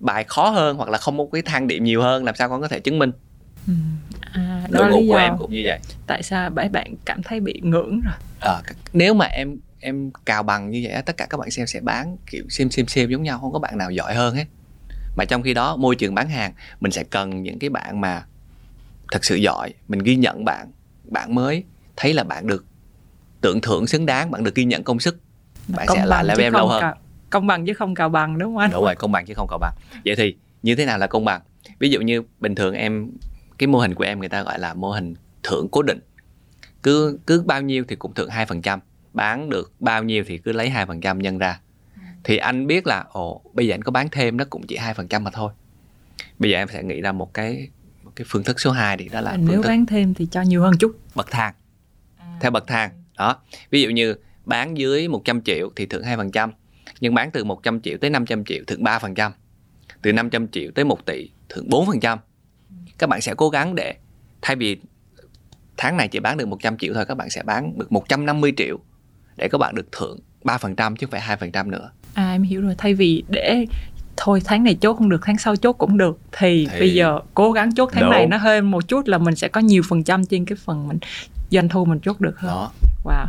[0.00, 2.60] bài khó hơn hoặc là không có cái thang điểm nhiều hơn làm sao con
[2.60, 3.12] có thể chứng minh
[3.66, 3.72] Ừ.
[4.32, 6.68] À, đó đội là ngũ lý của do em cũng như vậy tại sao bảy
[6.68, 8.14] bạn cảm thấy bị ngưỡng rồi.
[8.40, 8.60] C-
[8.92, 12.16] nếu mà em em cào bằng như vậy tất cả các bạn sale sẽ bán
[12.30, 14.44] kiểu xem xem xem giống nhau không có bạn nào giỏi hơn hết
[15.18, 18.24] mà trong khi đó môi trường bán hàng mình sẽ cần những cái bạn mà
[19.12, 19.74] thật sự giỏi.
[19.88, 20.72] Mình ghi nhận bạn
[21.04, 21.64] bạn mới
[21.96, 22.64] thấy là bạn được
[23.40, 25.18] tưởng thưởng xứng đáng bạn được ghi nhận công sức.
[25.68, 26.80] Bạn sẽ làm chứ em không lâu hơn.
[26.80, 26.94] cào-
[27.30, 28.70] công bằng chứ không cào bằng đúng không anh?
[28.70, 29.74] đúng rồi công bằng chứ không cào bằng.
[30.04, 31.40] Vậy thì như thế nào là công bằng?
[31.78, 33.10] Ví dụ như bình thường em
[33.58, 36.00] cái mô hình của em người ta gọi là mô hình thưởng cố định.
[36.82, 38.80] Cứ cứ bao nhiêu thì cũng thưởng hai phần trăm
[39.12, 41.60] bán được bao nhiêu thì cứ lấy hai phần trăm nhân ra
[42.24, 44.94] thì anh biết là ồ bây giờ anh có bán thêm nó cũng chỉ hai
[44.94, 45.52] phần trăm mà thôi.
[46.38, 47.68] Bây giờ em sẽ nghĩ ra một cái
[48.02, 50.26] một cái phương thức số 2 thì đó là Nếu phương thức bán thêm thì
[50.30, 50.96] cho nhiều hơn chút.
[51.14, 51.54] bậc thang.
[52.40, 53.36] Theo bậc thang đó.
[53.70, 56.50] Ví dụ như bán dưới 100 triệu thì thưởng 2%
[57.00, 59.30] nhưng bán từ 100 triệu tới 500 triệu thưởng 3%
[60.02, 62.18] từ 500 triệu tới 1 tỷ thưởng 4%
[62.98, 63.94] các bạn sẽ cố gắng để
[64.42, 64.80] thay vì
[65.76, 68.78] tháng này chỉ bán được 100 triệu thôi các bạn sẽ bán được 150 triệu
[69.36, 72.74] để các bạn được thưởng 3% chứ không phải 2% nữa À em hiểu rồi,
[72.78, 73.66] thay vì để
[74.16, 77.20] thôi tháng này chốt không được, tháng sau chốt cũng được thì, Thì- bây giờ
[77.34, 78.10] cố gắng chốt tháng Đúng.
[78.10, 80.88] này nó hơi một chút là mình sẽ có nhiều phần trăm trên cái phần
[80.88, 80.98] mình
[81.50, 82.50] doanh thu mình chốt được hơn.
[82.50, 82.72] đó.
[83.04, 83.26] Wow.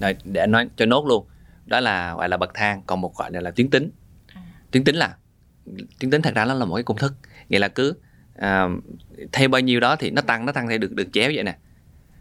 [0.00, 1.26] Rồi, để nói cho nốt luôn.
[1.66, 3.90] Đó là gọi là bậc thang còn một gọi là, tuyến tính.
[4.70, 5.14] Tuyến tính là
[5.98, 7.14] tuyến tính thật ra nó là một cái công thức.
[7.48, 7.94] Nghĩa là cứ
[8.36, 8.68] à,
[9.32, 11.56] theo bao nhiêu đó thì nó tăng nó tăng theo được được chéo vậy nè.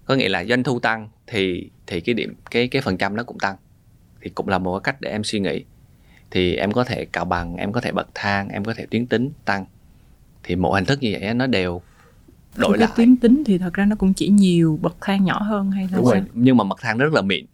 [0.06, 3.24] Có nghĩa là doanh thu tăng thì thì cái điểm cái cái phần trăm nó
[3.24, 3.56] cũng tăng.
[4.22, 5.64] Thì cũng là một cái cách để em suy nghĩ
[6.34, 9.06] thì em có thể cào bằng em có thể bậc thang em có thể tuyến
[9.06, 9.66] tính tăng.
[10.44, 11.82] Thì một hình thức như vậy nó đều
[12.56, 12.94] đổi cái lại.
[12.96, 15.98] tuyến tính thì thật ra nó cũng chỉ nhiều bậc thang nhỏ hơn hay là
[15.98, 16.14] đúng sao?
[16.14, 17.46] rồi nhưng mà bậc thang rất là mịn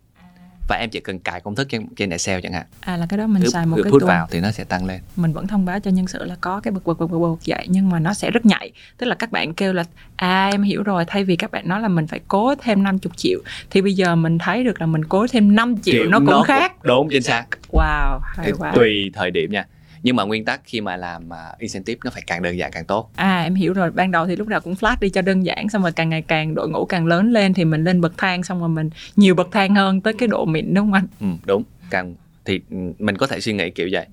[0.70, 2.66] và em chỉ cần cài công thức trên trên Excel chẳng hạn.
[2.82, 4.08] À là cái đó mình cứ, xài một cứ cái tool.
[4.08, 5.02] vào thì nó sẽ tăng lên.
[5.16, 7.40] Mình vẫn thông báo cho nhân sự là có cái bậc bậc bậc bậc bậc
[7.46, 8.72] vậy nhưng mà nó sẽ rất nhạy.
[8.98, 9.84] Tức là các bạn kêu là
[10.16, 13.12] à em hiểu rồi thay vì các bạn nói là mình phải cố thêm 50
[13.16, 16.44] triệu thì bây giờ mình thấy được là mình cố thêm 5 triệu, nó cũng
[16.46, 16.74] khác.
[16.84, 17.46] đúng chính xác.
[17.72, 18.72] Wow thì hay quá.
[18.76, 19.66] tùy thời điểm nha
[20.04, 22.86] nhưng mà nguyên tắc khi mà làm uh, incentive nó phải càng đơn giản càng
[22.86, 23.10] tốt.
[23.16, 23.92] À em hiểu rồi.
[23.92, 26.22] Ban đầu thì lúc nào cũng flat đi cho đơn giản xong rồi càng ngày
[26.22, 29.36] càng đội ngũ càng lớn lên thì mình lên bậc thang xong rồi mình nhiều
[29.36, 31.08] bậc thang hơn tới cái độ mịn đúng không anh?
[31.20, 31.64] Ừ, đúng.
[31.90, 34.06] Càng thì ừ, mình có thể suy nghĩ kiểu vậy.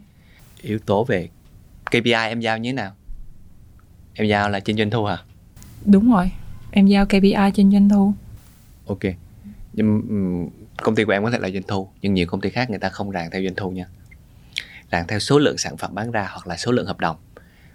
[0.63, 1.29] Yếu tố về
[1.91, 2.93] KPI em giao như thế nào?
[4.15, 5.19] Em giao là trên doanh thu hả?
[5.85, 6.31] Đúng rồi.
[6.71, 8.13] Em giao KPI trên doanh thu.
[8.87, 9.01] Ok.
[9.73, 10.49] Nhưng ừm,
[10.83, 12.79] công ty của em có thể là doanh thu nhưng nhiều công ty khác người
[12.79, 13.85] ta không ràng theo doanh thu nha
[14.91, 17.17] ràng theo số lượng sản phẩm bán ra hoặc là số lượng hợp đồng.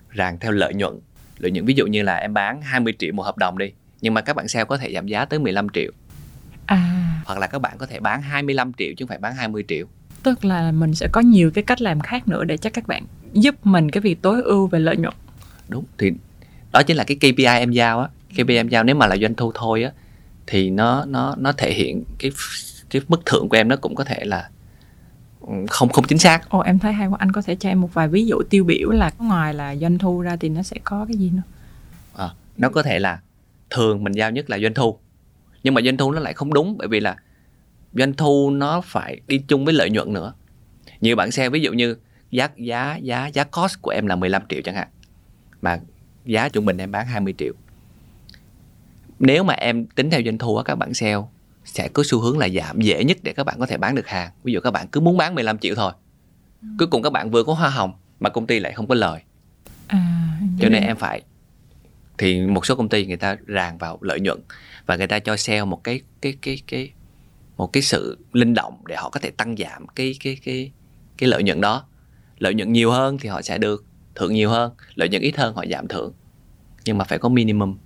[0.10, 1.00] Ràng theo lợi nhuận.
[1.38, 3.72] Lợi nhuận ví dụ như là em bán 20 triệu một hợp đồng đi
[4.02, 5.92] nhưng mà các bạn sale có thể giảm giá tới 15 triệu.
[6.66, 7.22] À.
[7.26, 9.86] Hoặc là các bạn có thể bán 25 triệu chứ không phải bán 20 triệu.
[10.24, 13.06] Tức là mình sẽ có nhiều cái cách làm khác nữa để cho các bạn
[13.34, 15.14] giúp mình cái việc tối ưu về lợi nhuận.
[15.68, 16.12] Đúng thì
[16.72, 18.08] đó chính là cái KPI em giao á.
[18.34, 19.92] KPI em giao nếu mà là doanh thu thôi á
[20.48, 22.32] thì nó nó nó thể hiện cái
[22.90, 24.50] cái mức thưởng của em nó cũng có thể là
[25.70, 26.50] không không chính xác.
[26.50, 27.18] Ồ em thấy hay quá.
[27.20, 29.98] Anh có thể cho em một vài ví dụ tiêu biểu là ngoài là doanh
[29.98, 31.42] thu ra thì nó sẽ có cái gì nữa?
[32.16, 33.20] À, nó có thể là
[33.70, 34.98] thường mình giao nhất là doanh thu.
[35.64, 37.16] Nhưng mà doanh thu nó lại không đúng bởi vì là
[37.94, 40.34] doanh thu nó phải đi chung với lợi nhuận nữa.
[41.02, 41.96] Nhiều bạn xe ví dụ như
[42.32, 44.88] giá giá giá giá cost của em là 15 triệu chẳng hạn
[45.62, 45.80] mà
[46.26, 47.54] giá trung bình em bán 20 triệu.
[49.20, 51.18] Nếu mà em tính theo doanh thu á các bạn sale
[51.72, 54.08] sẽ có xu hướng là giảm dễ nhất để các bạn có thể bán được
[54.08, 54.32] hàng.
[54.44, 55.92] Ví dụ các bạn cứ muốn bán 15 triệu thôi.
[56.62, 56.68] Ừ.
[56.80, 59.22] cuối cùng các bạn vừa có hoa hồng mà công ty lại không có lời.
[59.88, 61.22] À, cho nên em phải
[62.18, 64.40] thì một số công ty người ta ràng vào lợi nhuận
[64.86, 66.92] và người ta cho sale một cái cái cái cái
[67.58, 70.72] một cái sự linh động để họ có thể tăng giảm cái cái cái
[71.18, 71.86] cái lợi nhuận đó.
[72.40, 75.56] Lợi nhuận nhiều hơn thì họ sẽ được thưởng nhiều hơn lợi nhuận ít hơn
[75.56, 76.14] họ giảm thưởng.
[76.86, 77.78] Nhưng mà phải có minimum.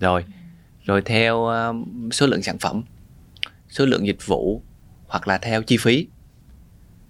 [0.00, 0.24] Rồi
[0.84, 2.82] rồi theo uh, số lượng sản phẩm
[3.70, 4.62] số lượng dịch vụ
[5.06, 6.06] hoặc là theo chi phí.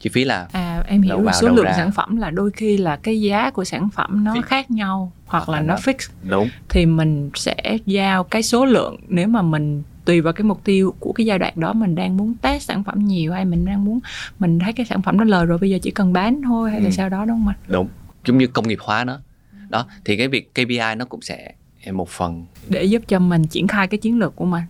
[0.01, 1.73] Chi phí là à em hiểu vào, số lượng ra.
[1.77, 4.42] sản phẩm là đôi khi là cái giá của sản phẩm nó fix.
[4.42, 6.11] khác nhau hoặc, hoặc là, là nó fix.
[6.23, 6.49] đúng.
[6.69, 10.95] Thì mình sẽ giao cái số lượng nếu mà mình tùy vào cái mục tiêu
[11.01, 13.85] của cái giai đoạn đó mình đang muốn test sản phẩm nhiều hay mình đang
[13.85, 14.01] muốn
[14.38, 16.81] mình thấy cái sản phẩm nó lời rồi bây giờ chỉ cần bán thôi hay
[16.81, 16.85] ừ.
[16.85, 17.88] là sao đó đúng không anh đúng.
[18.25, 19.21] Giống như công nghiệp hóa nó
[19.69, 21.53] đó thì cái việc KPI nó cũng sẽ
[21.92, 24.62] một phần để giúp cho mình triển khai cái chiến lược của mình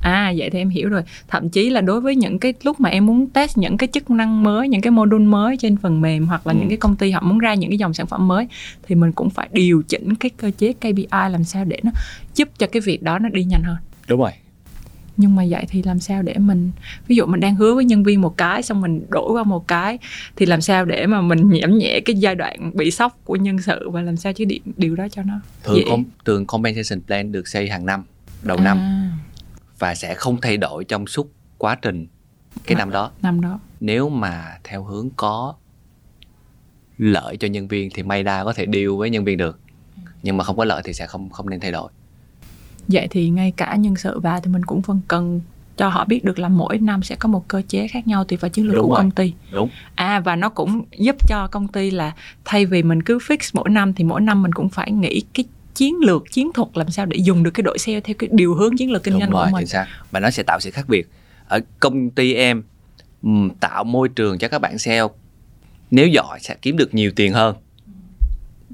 [0.00, 1.02] à vậy thì em hiểu rồi.
[1.28, 4.10] Thậm chí là đối với những cái lúc mà em muốn test những cái chức
[4.10, 6.58] năng mới những cái module mới trên phần mềm hoặc là ừ.
[6.58, 8.48] những cái công ty họ muốn ra những cái dòng sản phẩm mới
[8.82, 11.90] thì mình cũng phải điều chỉnh cái cơ chế KPI làm sao để nó
[12.34, 13.76] giúp cho cái việc đó nó đi nhanh hơn.
[14.08, 14.32] Đúng rồi.
[15.16, 16.70] Nhưng mà vậy thì làm sao để mình
[17.06, 19.68] ví dụ mình đang hứa với nhân viên một cái xong mình đổi qua một
[19.68, 19.98] cái
[20.36, 23.58] thì làm sao để mà mình nhảm nhẹ cái giai đoạn bị sốc của nhân
[23.58, 27.32] sự và làm sao chứ điều, điều đó cho nó thường com, thường compensation plan
[27.32, 28.04] được xây hàng năm
[28.42, 28.64] đầu à.
[28.64, 28.78] năm
[29.82, 32.06] và sẽ không thay đổi trong suốt quá trình
[32.66, 35.54] cái năm đó năm đó nếu mà theo hướng có
[36.98, 39.58] lợi cho nhân viên thì may đa có thể deal với nhân viên được
[40.22, 41.90] nhưng mà không có lợi thì sẽ không không nên thay đổi
[42.88, 45.40] vậy thì ngay cả nhân sự vào thì mình cũng phân cần
[45.76, 48.38] cho họ biết được là mỗi năm sẽ có một cơ chế khác nhau tùy
[48.38, 48.98] vào chiến lược Đúng của rồi.
[48.98, 49.34] công ty.
[49.52, 49.68] Đúng.
[49.94, 52.12] À và nó cũng giúp cho công ty là
[52.44, 55.44] thay vì mình cứ fix mỗi năm thì mỗi năm mình cũng phải nghĩ cái
[55.74, 58.54] chiến lược chiến thuật làm sao để dùng được cái đội sale theo cái điều
[58.54, 59.66] hướng chiến lược kinh doanh của mình.
[59.66, 59.86] Xác.
[60.10, 61.08] Và nó sẽ tạo sự khác biệt.
[61.48, 62.62] Ở công ty em
[63.60, 65.02] tạo môi trường cho các bạn sale
[65.90, 67.56] nếu giỏi sẽ kiếm được nhiều tiền hơn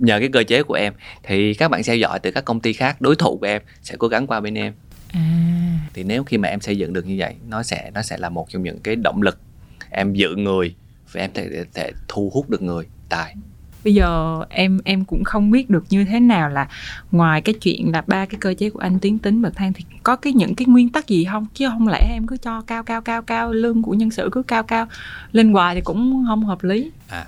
[0.01, 2.73] nhờ cái cơ chế của em thì các bạn theo dõi từ các công ty
[2.73, 4.75] khác đối thủ của em sẽ cố gắng qua bên em
[5.09, 5.21] à.
[5.95, 8.29] thì nếu khi mà em xây dựng được như vậy nó sẽ nó sẽ là
[8.29, 9.39] một trong những cái động lực
[9.91, 10.75] em giữ người
[11.13, 13.35] và em thể, thể thu hút được người tài
[13.89, 16.69] bây giờ em em cũng không biết được như thế nào là
[17.11, 19.85] ngoài cái chuyện là ba cái cơ chế của anh tiến tính bậc thang thì
[20.03, 21.47] có cái những cái nguyên tắc gì không?
[21.55, 24.43] Chứ không lẽ em cứ cho cao cao cao cao lương của nhân sự cứ
[24.43, 24.87] cao cao
[25.33, 26.91] lên hoài thì cũng không hợp lý.
[27.09, 27.27] À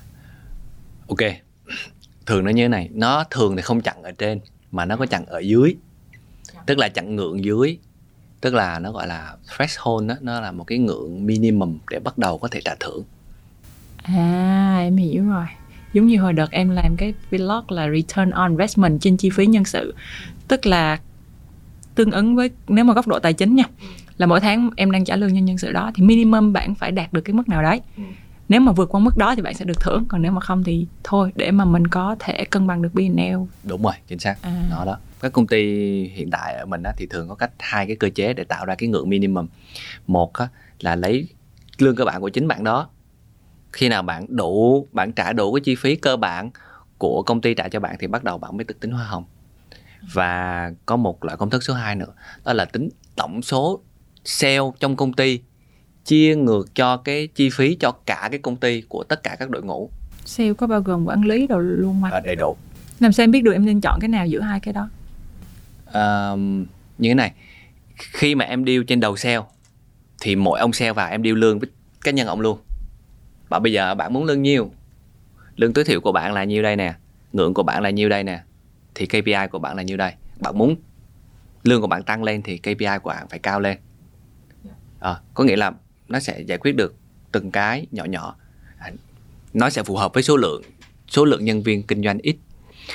[1.09, 1.19] ok.
[2.27, 4.41] Thường nó như thế này nó thường thì không chặn ở trên
[4.73, 5.77] mà nó có chặn ở dưới.
[6.67, 7.79] Tức là chặn ngưỡng dưới.
[8.41, 12.19] Tức là nó gọi là threshold đó nó là một cái ngưỡng minimum để bắt
[12.19, 13.03] đầu có thể trả thưởng.
[14.03, 15.47] À em hiểu rồi
[15.93, 19.47] giống như hồi đợt em làm cái vlog là return on investment trên chi phí
[19.47, 19.95] nhân sự.
[20.49, 20.99] Tức là
[21.95, 23.65] tương ứng với nếu mà góc độ tài chính nha
[24.19, 26.91] là mỗi tháng em đang trả lương cho nhân sự đó thì minimum bạn phải
[26.91, 27.81] đạt được cái mức nào đấy.
[27.97, 28.03] Ừ.
[28.49, 30.65] Nếu mà vượt qua mức đó thì bạn sẽ được thưởng còn nếu mà không
[30.65, 34.37] thì thôi để mà mình có thể cân bằng được P&L đúng rồi chính xác.
[34.43, 34.67] À.
[34.71, 34.99] nó đó.
[35.21, 35.63] Các công ty
[36.05, 38.65] hiện tại ở mình á, thì thường có cách hai cái cơ chế để tạo
[38.65, 39.47] ra cái ngưỡng minimum.
[40.07, 40.49] Một á,
[40.81, 41.29] là lấy
[41.79, 42.89] lương cơ bản của chính bạn đó
[43.73, 46.51] khi nào bạn đủ bạn trả đủ cái chi phí cơ bản
[46.99, 49.25] của công ty trả cho bạn thì bắt đầu bạn mới được tính hoa hồng.
[50.13, 52.13] Và có một loại công thức số 2 nữa
[52.45, 53.81] đó là tính tổng số
[54.25, 55.41] sale trong công ty
[56.05, 59.51] chia ngược cho cái chi phí cho cả cái công ty của tất cả các
[59.51, 59.91] đội ngũ.
[60.25, 62.57] Sale có bao gồm quản lý đồ luôn mà à, đầy đủ.
[63.01, 64.89] Làm sao em biết được em nên chọn cái nào giữa hai cái đó?
[65.93, 66.31] À,
[66.99, 67.33] như thế này
[67.97, 69.41] khi mà em deal trên đầu sale
[70.21, 71.69] thì mỗi ông sale vào em deal lương với
[72.01, 72.59] cá nhân ông luôn
[73.51, 74.71] và bây giờ bạn muốn lương nhiêu?
[75.57, 76.95] Lương tối thiểu của bạn là nhiêu đây nè?
[77.33, 78.43] Ngưỡng của bạn là nhiêu đây nè?
[78.95, 80.13] Thì KPI của bạn là nhiêu đây?
[80.41, 80.77] Bạn muốn
[81.63, 83.79] lương của bạn tăng lên thì KPI của bạn phải cao lên.
[85.01, 85.73] À, có nghĩa là
[86.09, 86.95] nó sẽ giải quyết được
[87.33, 88.37] từng cái nhỏ nhỏ.
[88.79, 88.91] À,
[89.53, 90.63] nó sẽ phù hợp với số lượng
[91.09, 92.37] số lượng nhân viên kinh doanh ít.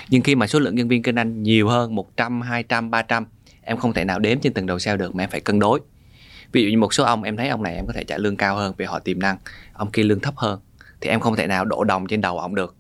[0.10, 3.26] Nhưng khi mà số lượng nhân viên kinh doanh nhiều hơn 100, 200, 300
[3.62, 5.80] em không thể nào đếm trên từng đầu sale được mà em phải cân đối
[6.56, 8.38] ví dụ như một số ông em thấy ông này em có thể trả lương
[8.38, 9.38] cao hơn vì họ tiềm năng.
[9.74, 10.60] Ông kia lương thấp hơn.
[11.01, 12.76] Thì em không thể nào đổ đồng trên đầu ông được.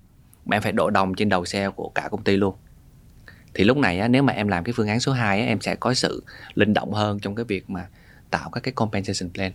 [0.45, 2.55] Mà em phải đổ đồng trên đầu sale của cả công ty luôn.
[3.53, 5.61] Thì lúc này á, nếu mà em làm cái phương án số 2 á, em
[5.61, 6.23] sẽ có sự
[6.53, 7.87] linh động hơn trong cái việc mà
[8.29, 9.51] tạo các cái compensation plan.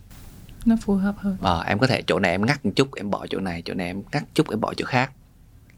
[0.67, 1.37] Nó phù hợp hơn.
[1.41, 3.75] Ờ, em có thể chỗ này em ngắt một chút em bỏ chỗ này chỗ
[3.75, 5.13] này em ngắt chút em bỏ chỗ khác.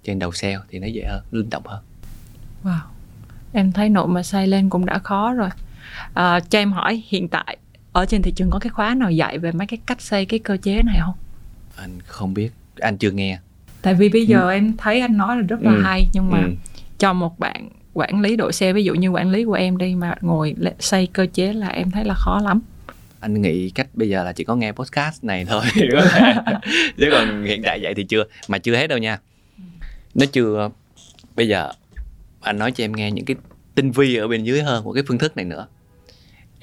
[0.03, 1.83] Trên đầu sale thì nó dễ hơn linh động hơn.
[2.65, 2.81] Wow.
[3.53, 5.51] Em thấy nội mà xây lên cũng đã khó rồi.
[6.15, 7.57] À, cho em hỏi hiện tại
[7.93, 10.39] ở trên thị trường có cái khóa nào dạy về mấy cái cách xây cái
[10.39, 11.15] cơ chế này không?
[11.77, 13.39] Anh không biết anh chưa nghe.
[13.83, 14.51] Tại vì bây giờ ừ.
[14.51, 15.83] em thấy anh nói là rất là ừ.
[15.85, 16.51] hay nhưng mà ừ.
[16.99, 19.95] cho một bạn quản lý đội xe ví dụ như quản lý của em đi
[19.95, 22.61] mà ngồi xây cơ chế là em thấy là khó lắm.
[23.21, 25.65] Anh nghĩ cách bây giờ là chỉ có nghe podcast này thôi.
[26.99, 29.19] Chứ còn hiện tại vậy thì chưa mà chưa hết đâu nha.
[30.15, 30.71] Nó chưa
[31.37, 31.73] bây giờ
[32.41, 33.37] anh nói cho em nghe những cái
[33.75, 35.67] tinh vi ở bên dưới hơn của cái phương thức này nữa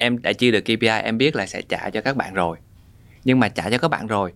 [0.00, 2.58] em đã chia được KPI em biết là sẽ trả cho các bạn rồi.
[3.24, 4.32] Nhưng mà trả cho các bạn rồi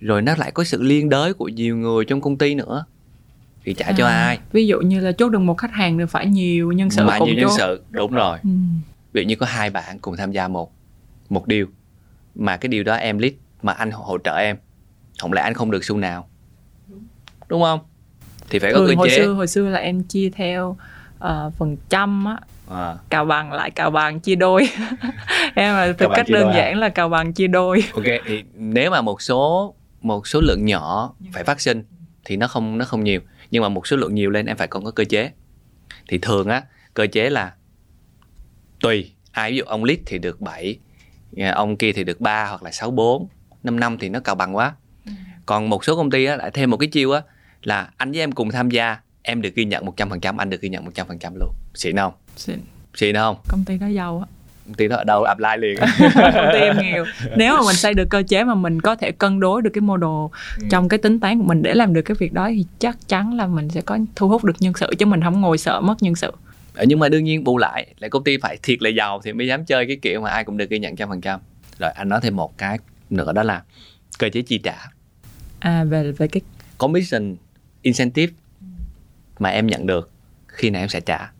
[0.00, 2.84] rồi nó lại có sự liên đới của nhiều người trong công ty nữa.
[3.64, 4.38] Thì trả à, cho ai?
[4.52, 7.18] ví dụ như là chốt được một khách hàng thì phải nhiều nhân sự mà
[7.18, 7.46] cùng nhiều chốt.
[7.46, 8.38] nhân sự đúng rồi.
[8.42, 8.50] Ừ.
[9.12, 10.72] ví dụ như có hai bạn cùng tham gia một
[11.28, 11.66] một điều
[12.34, 13.32] mà cái điều đó em lead
[13.62, 14.56] mà anh hỗ trợ em.
[15.18, 16.28] Không lẽ anh không được xu nào?
[17.48, 17.80] Đúng không?
[18.50, 19.16] Thì phải có ừ, cơ hồi chế.
[19.16, 20.76] xưa hồi xưa là em chia theo
[21.24, 22.36] uh, phần trăm á
[22.68, 22.96] à.
[23.10, 24.68] cào bằng lại cào bằng chia đôi.
[25.54, 26.78] Em là từ cách đơn giản à?
[26.78, 27.84] là cào bằng chia đôi.
[27.92, 31.84] Ok thì nếu mà một số một số lượng nhỏ phải phát sinh
[32.24, 33.20] thì nó không nó không nhiều.
[33.50, 35.30] Nhưng mà một số lượng nhiều lên em phải còn có cơ chế.
[36.08, 36.62] Thì thường á
[36.94, 37.52] cơ chế là
[38.80, 39.10] tùy.
[39.32, 40.78] Ai ví dụ ông lít thì được 7
[41.54, 43.28] ông kia thì được 3 hoặc là 6 4
[43.62, 44.74] 5 năm thì nó cào bằng quá.
[45.46, 47.22] Còn một số công ty á lại thêm một cái chiêu á
[47.62, 50.68] là anh với em cùng tham gia em được ghi nhận 100% anh được ghi
[50.68, 51.52] nhận 100% luôn.
[51.74, 52.60] Xịn không xịn
[52.94, 53.36] xịn không?
[53.48, 54.26] Công ty đó giàu á.
[54.66, 55.78] Công ty đó ở đâu apply liền.
[56.14, 57.04] Công ty em nghèo.
[57.36, 59.80] Nếu mà mình xây được cơ chế mà mình có thể cân đối được cái
[59.80, 60.66] model ừ.
[60.70, 63.36] trong cái tính toán của mình để làm được cái việc đó thì chắc chắn
[63.36, 66.02] là mình sẽ có thu hút được nhân sự chứ mình không ngồi sợ mất
[66.02, 66.32] nhân sự.
[66.74, 69.32] Ờ, nhưng mà đương nhiên bù lại lại công ty phải thiệt là giàu thì
[69.32, 71.40] mới dám chơi cái kiểu mà ai cũng được ghi nhận trăm phần trăm.
[71.78, 72.78] Rồi anh nói thêm một cái
[73.10, 73.62] nữa đó là
[74.18, 74.76] cơ chế chi trả.
[75.58, 76.40] À về về cái
[76.78, 77.36] commission
[77.82, 78.32] incentive
[79.38, 80.10] mà em nhận được
[80.46, 81.30] khi nào em sẽ trả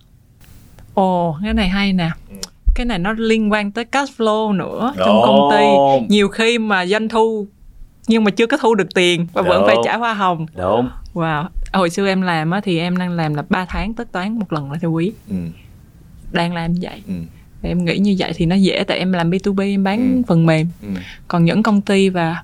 [0.94, 2.36] ồ cái này hay nè ừ.
[2.74, 5.06] cái này nó liên quan tới cash flow nữa Đúng.
[5.06, 5.64] trong công ty
[6.08, 7.46] nhiều khi mà doanh thu
[8.06, 9.48] nhưng mà chưa có thu được tiền và Đúng.
[9.48, 10.88] vẫn phải trả hoa hồng Đúng.
[11.14, 14.38] wow hồi xưa em làm á thì em đang làm là 3 tháng tất toán
[14.38, 15.36] một lần là theo quý ừ.
[16.32, 17.14] đang làm như vậy ừ.
[17.62, 20.22] em nghĩ như vậy thì nó dễ tại em làm B2B em bán ừ.
[20.26, 20.88] phần mềm ừ.
[21.28, 22.42] còn những công ty và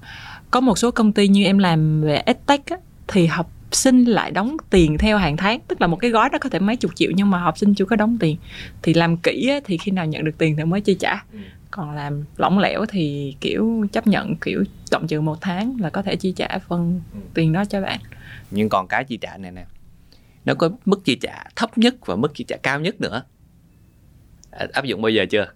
[0.51, 2.77] có một số công ty như em làm về edtech á,
[3.09, 6.39] thì học sinh lại đóng tiền theo hàng tháng tức là một cái gói đó
[6.39, 8.37] có thể mấy chục triệu nhưng mà học sinh chưa có đóng tiền.
[8.83, 11.25] Thì làm kỹ á, thì khi nào nhận được tiền thì mới chi trả.
[11.33, 11.39] Ừ.
[11.71, 16.03] còn làm lỏng lẻo thì kiểu chấp nhận kiểu cộng trừ một tháng là có
[16.03, 17.21] thể chi trả phần ừ.
[17.35, 18.01] tiền đó cho bạn.
[18.51, 19.65] Nhưng còn cái chi trả này nè
[20.45, 23.23] nó có mức chi trả thấp nhất và mức chi trả cao nhất nữa.
[24.51, 25.47] À, áp dụng bao giờ chưa?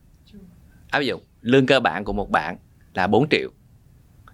[0.90, 2.56] Áp dụng lương cơ bản của một bạn
[2.94, 3.50] là 4 triệu.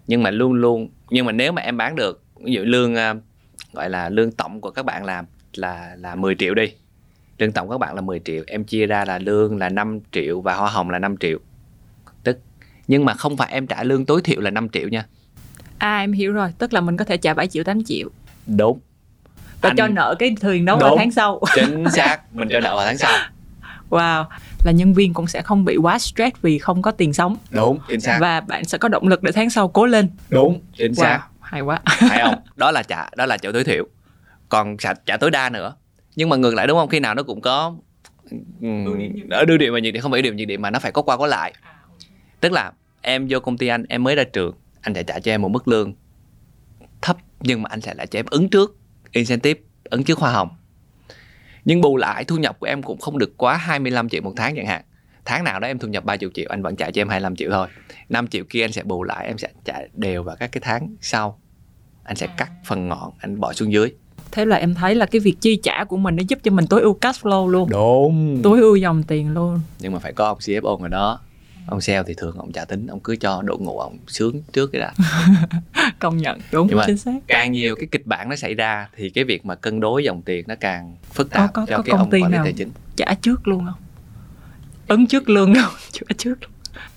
[0.06, 3.14] Nhưng mà luôn luôn nhưng mà nếu mà em bán được ví dụ lương à,
[3.72, 6.72] gọi là lương tổng của các bạn làm là là 10 triệu đi.
[7.38, 10.40] Lương tổng các bạn là 10 triệu em chia ra là lương là 5 triệu
[10.40, 11.38] và hoa hồng là 5 triệu.
[12.24, 12.38] Tức
[12.88, 15.06] nhưng mà không phải em trả lương tối thiểu là 5 triệu nha.
[15.78, 18.08] À em hiểu rồi tức là mình có thể trả 7 triệu 8 triệu.
[18.46, 18.78] Đúng.
[19.60, 19.76] Và Anh...
[19.76, 21.40] cho nợ cái thuyền đó vào tháng sau.
[21.54, 23.18] Chính xác mình cho nợ vào tháng sau.
[23.90, 24.24] Wow
[24.64, 27.36] là nhân viên cũng sẽ không bị quá stress vì không có tiền sống.
[27.50, 28.18] Đúng chính xác.
[28.20, 30.08] Và bạn sẽ có động lực để tháng sau cố lên.
[30.28, 30.94] Đúng chính wow.
[30.94, 31.20] xác
[31.50, 31.80] hay quá.
[31.86, 32.34] Hay không?
[32.56, 33.84] Đó là trả đó là trả tối thiểu.
[34.48, 35.74] Còn trả, trả tối đa nữa.
[36.16, 36.88] Nhưng mà ngược lại đúng không?
[36.88, 37.74] Khi nào nó cũng có
[39.30, 41.02] ở đưa điểm và nhược điểm không phải điểm nhược điểm mà nó phải có
[41.02, 41.54] qua có lại.
[42.40, 42.72] Tức là
[43.02, 45.48] em vô công ty anh em mới ra trường anh sẽ trả cho em một
[45.48, 45.94] mức lương
[47.02, 48.76] thấp nhưng mà anh sẽ lại cho em ứng trước
[49.12, 50.48] incentive ứng trước hoa hồng.
[51.64, 54.56] Nhưng bù lại thu nhập của em cũng không được quá 25 triệu một tháng
[54.56, 54.82] chẳng hạn.
[55.24, 57.50] Tháng nào đó em thu nhập 30 triệu anh vẫn trả cho em 25 triệu
[57.50, 57.68] thôi.
[58.08, 60.96] 5 triệu kia anh sẽ bù lại em sẽ trả đều vào các cái tháng
[61.00, 61.39] sau
[62.10, 63.92] anh sẽ cắt phần ngọn anh bỏ xuống dưới.
[64.30, 66.66] Thế là em thấy là cái việc chi trả của mình nó giúp cho mình
[66.66, 67.68] tối ưu cash flow luôn.
[67.70, 68.40] Đúng.
[68.42, 69.60] Tối ưu dòng tiền luôn.
[69.78, 71.20] Nhưng mà phải có ông CFO ở đó.
[71.66, 74.72] Ông sale thì thường ông trả tính ông cứ cho đội ngũ ông sướng trước
[74.72, 74.92] cái đã.
[75.98, 77.20] Công nhận đúng Nhưng mà chính xác.
[77.26, 80.22] càng nhiều cái kịch bản nó xảy ra thì cái việc mà cân đối dòng
[80.22, 82.36] tiền nó càng phức tạp có, có, cho có cái công ông ty quản lý
[82.36, 82.70] nào tài chính.
[82.96, 83.80] trả trước luôn không?
[84.88, 86.34] Ấn trước lương đâu trả trước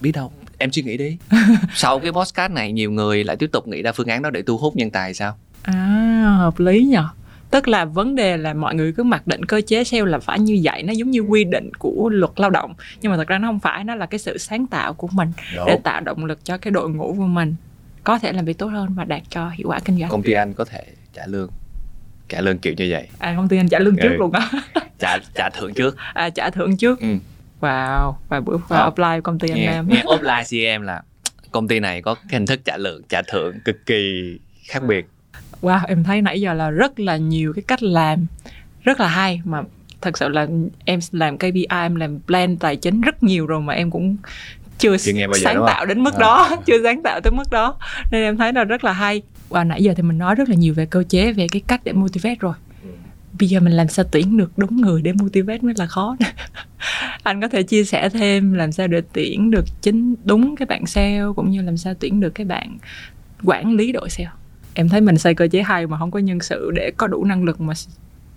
[0.01, 0.32] biết đâu
[0.64, 1.18] em suy nghĩ đi.
[1.76, 4.41] Sau cái podcast này nhiều người lại tiếp tục nghĩ ra phương án đó để
[4.41, 5.38] thu hút nhân tài sao?
[5.61, 6.97] À hợp lý nhỉ
[7.49, 10.39] tức là vấn đề là mọi người cứ mặc định cơ chế sale là phải
[10.39, 12.74] như vậy nó giống như quy định của luật lao động.
[13.01, 15.32] Nhưng mà thật ra nó không phải nó là cái sự sáng tạo của mình
[15.55, 15.66] Đúng.
[15.68, 17.55] để tạo động lực cho cái đội ngũ của mình.
[18.03, 20.09] Có thể làm việc tốt hơn và đạt cho hiệu quả kinh doanh.
[20.09, 20.84] Công ty anh có thể
[21.14, 21.49] trả lương
[22.30, 23.07] trả lương kiểu như vậy.
[23.20, 24.18] À công ty anh trả lương trước ừ.
[24.18, 24.49] luôn á.
[24.99, 25.97] Trả trả thưởng trước.
[26.14, 26.99] À trả thưởng trước.
[26.99, 27.07] Ừ.
[27.64, 31.01] wow và bữa vào apply công ty anh nghe, em nghe offline cm là
[31.51, 34.34] công ty này có cái hình thức trả lượng trả thưởng cực kỳ
[34.68, 35.05] khác biệt.
[35.61, 38.26] Wow em thấy nãy giờ là rất là nhiều cái cách làm
[38.84, 39.41] rất là hay.
[39.43, 39.61] Mà
[40.01, 40.47] thật sự là
[40.86, 44.18] em làm KPI em làm plan tài chính rất nhiều rồi mà em cũng
[44.78, 46.20] chưa, chưa nghe bao giờ, sáng tạo đến mức à.
[46.20, 47.78] đó chưa sáng tạo tới mức đó.
[48.11, 49.22] Nên em thấy là rất là hay.
[49.49, 51.82] Và nãy giờ thì mình nói rất là nhiều về cơ chế về cái cách
[51.84, 52.53] để motivate rồi.
[53.39, 56.17] Bây giờ mình làm sao tuyển được đúng người để motivate mới là khó.
[57.23, 60.86] Anh có thể chia sẻ thêm làm sao để tuyển được chính đúng cái bạn
[60.86, 62.77] sale cũng như làm sao tuyển được cái bạn
[63.43, 64.31] quản lý đội sale?
[64.73, 67.25] Em thấy mình xây cơ chế hay mà không có nhân sự để có đủ
[67.25, 67.73] năng lực mà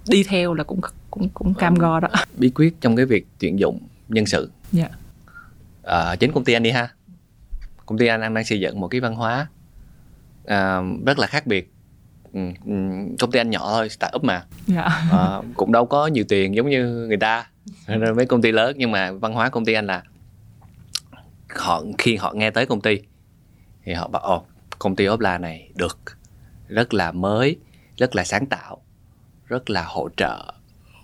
[0.09, 0.80] đi theo là cũng
[1.11, 2.09] cũng cũng cam go đó.
[2.38, 4.51] Bí quyết trong cái việc tuyển dụng nhân sự.
[4.76, 4.90] Yeah.
[4.90, 4.97] Dạ.
[5.82, 6.88] à, chính công ty anh đi ha.
[7.86, 9.47] Công ty anh đang xây dựng một cái văn hóa
[10.44, 11.72] à, rất là khác biệt
[13.18, 14.47] công ty anh nhỏ thôi start up mà yeah.
[14.68, 15.18] Dạ.
[15.18, 17.51] à, cũng đâu có nhiều tiền giống như người ta
[17.89, 20.03] mấy công ty lớn nhưng mà văn hóa công ty anh là
[21.49, 23.01] họ khi họ nghe tới công ty
[23.84, 24.45] thì họ bảo ồ
[24.78, 25.99] công ty Opla này được
[26.68, 27.57] rất là mới
[27.97, 28.82] rất là sáng tạo
[29.47, 30.55] rất là hỗ trợ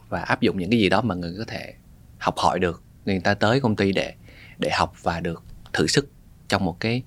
[0.08, 1.74] và áp dụng những cái gì đó mà người có thể
[2.18, 4.14] học hỏi được người ta tới công ty để
[4.58, 6.08] để học và được thử sức
[6.48, 7.02] trong một cái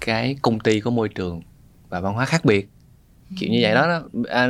[0.00, 1.42] cái công ty có môi trường
[1.88, 2.68] và văn hóa khác biệt
[3.38, 4.48] kiểu như vậy đó, À,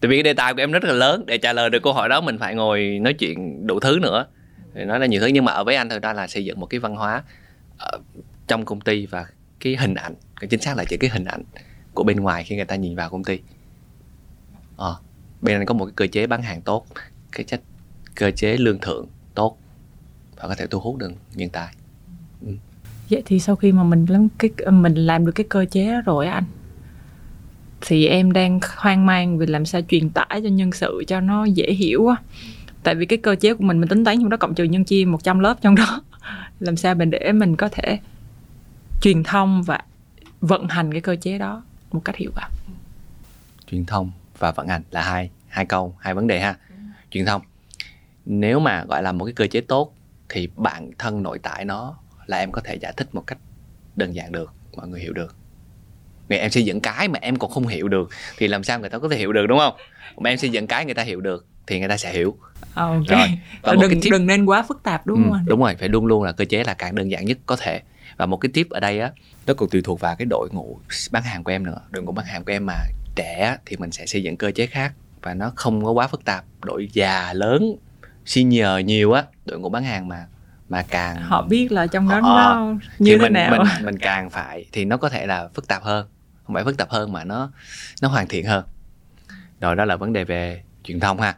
[0.00, 1.92] tại vì cái đề tài của em rất là lớn để trả lời được câu
[1.92, 4.26] hỏi đó mình phải ngồi nói chuyện đủ thứ nữa.
[4.74, 6.60] Thì nói là nhiều thứ nhưng mà ở với anh thật ra là xây dựng
[6.60, 7.22] một cái văn hóa
[7.78, 7.98] ở
[8.46, 9.26] trong công ty và
[9.60, 11.42] cái hình ảnh cái chính xác là chỉ cái hình ảnh
[11.94, 13.38] của bên ngoài khi người ta nhìn vào công ty.
[14.78, 14.92] À,
[15.42, 16.86] bên anh có một cái cơ chế bán hàng tốt
[17.32, 17.60] cái chất
[18.14, 19.58] cơ chế lương thưởng tốt
[20.36, 21.74] và có thể thu hút được nhân tài.
[22.46, 22.52] Ừ.
[23.10, 26.00] vậy thì sau khi mà mình làm cái mình làm được cái cơ chế đó
[26.06, 26.44] rồi anh
[27.86, 31.44] thì em đang hoang mang vì làm sao truyền tải cho nhân sự cho nó
[31.44, 32.16] dễ hiểu á.
[32.82, 34.84] Tại vì cái cơ chế của mình mình tính toán trong đó cộng trừ nhân
[34.84, 36.02] chia 100 lớp trong đó.
[36.60, 37.98] Làm sao mình để mình có thể
[39.00, 39.80] truyền thông và
[40.40, 41.62] vận hành cái cơ chế đó
[41.92, 42.48] một cách hiệu quả?
[43.70, 46.56] Truyền thông và vận hành là hai hai câu, hai vấn đề ha.
[46.68, 46.74] Ừ.
[47.10, 47.42] truyền thông.
[48.24, 49.94] Nếu mà gọi là một cái cơ chế tốt
[50.28, 53.38] thì bản thân nội tại nó là em có thể giải thích một cách
[53.96, 55.36] đơn giản được, mọi người hiểu được
[56.28, 58.90] vì em xây dựng cái mà em còn không hiểu được thì làm sao người
[58.90, 59.74] ta có thể hiểu được đúng không?
[60.16, 62.36] Mà em xây dựng cái người ta hiểu được thì người ta sẽ hiểu.
[62.74, 63.06] Ok.
[63.08, 63.28] Rồi
[63.62, 64.12] và đừng tip...
[64.12, 66.44] đừng nên quá phức tạp đúng ừ, không đúng rồi phải luôn luôn là cơ
[66.44, 67.80] chế là càng đơn giản nhất có thể.
[68.16, 69.10] Và một cái tip ở đây á
[69.46, 70.78] nó còn tùy thuộc vào cái đội ngũ
[71.10, 71.80] bán hàng của em nữa.
[71.90, 72.74] Đội ngũ bán hàng của em mà
[73.16, 74.92] trẻ thì mình sẽ xây dựng cơ chế khác.
[75.22, 76.44] Và nó không có quá phức tạp.
[76.62, 77.76] Đội già lớn
[78.26, 80.26] senior nhiều á đội ngũ bán hàng mà
[80.68, 83.50] mà càng họ biết là trong đó nó như thế mình, nào.
[83.50, 86.06] mình mình càng phải thì nó có thể là phức tạp hơn
[86.44, 87.50] không phải phức tạp hơn mà nó
[88.02, 88.64] nó hoàn thiện hơn.
[89.60, 91.36] Rồi đó là vấn đề về truyền thông ha.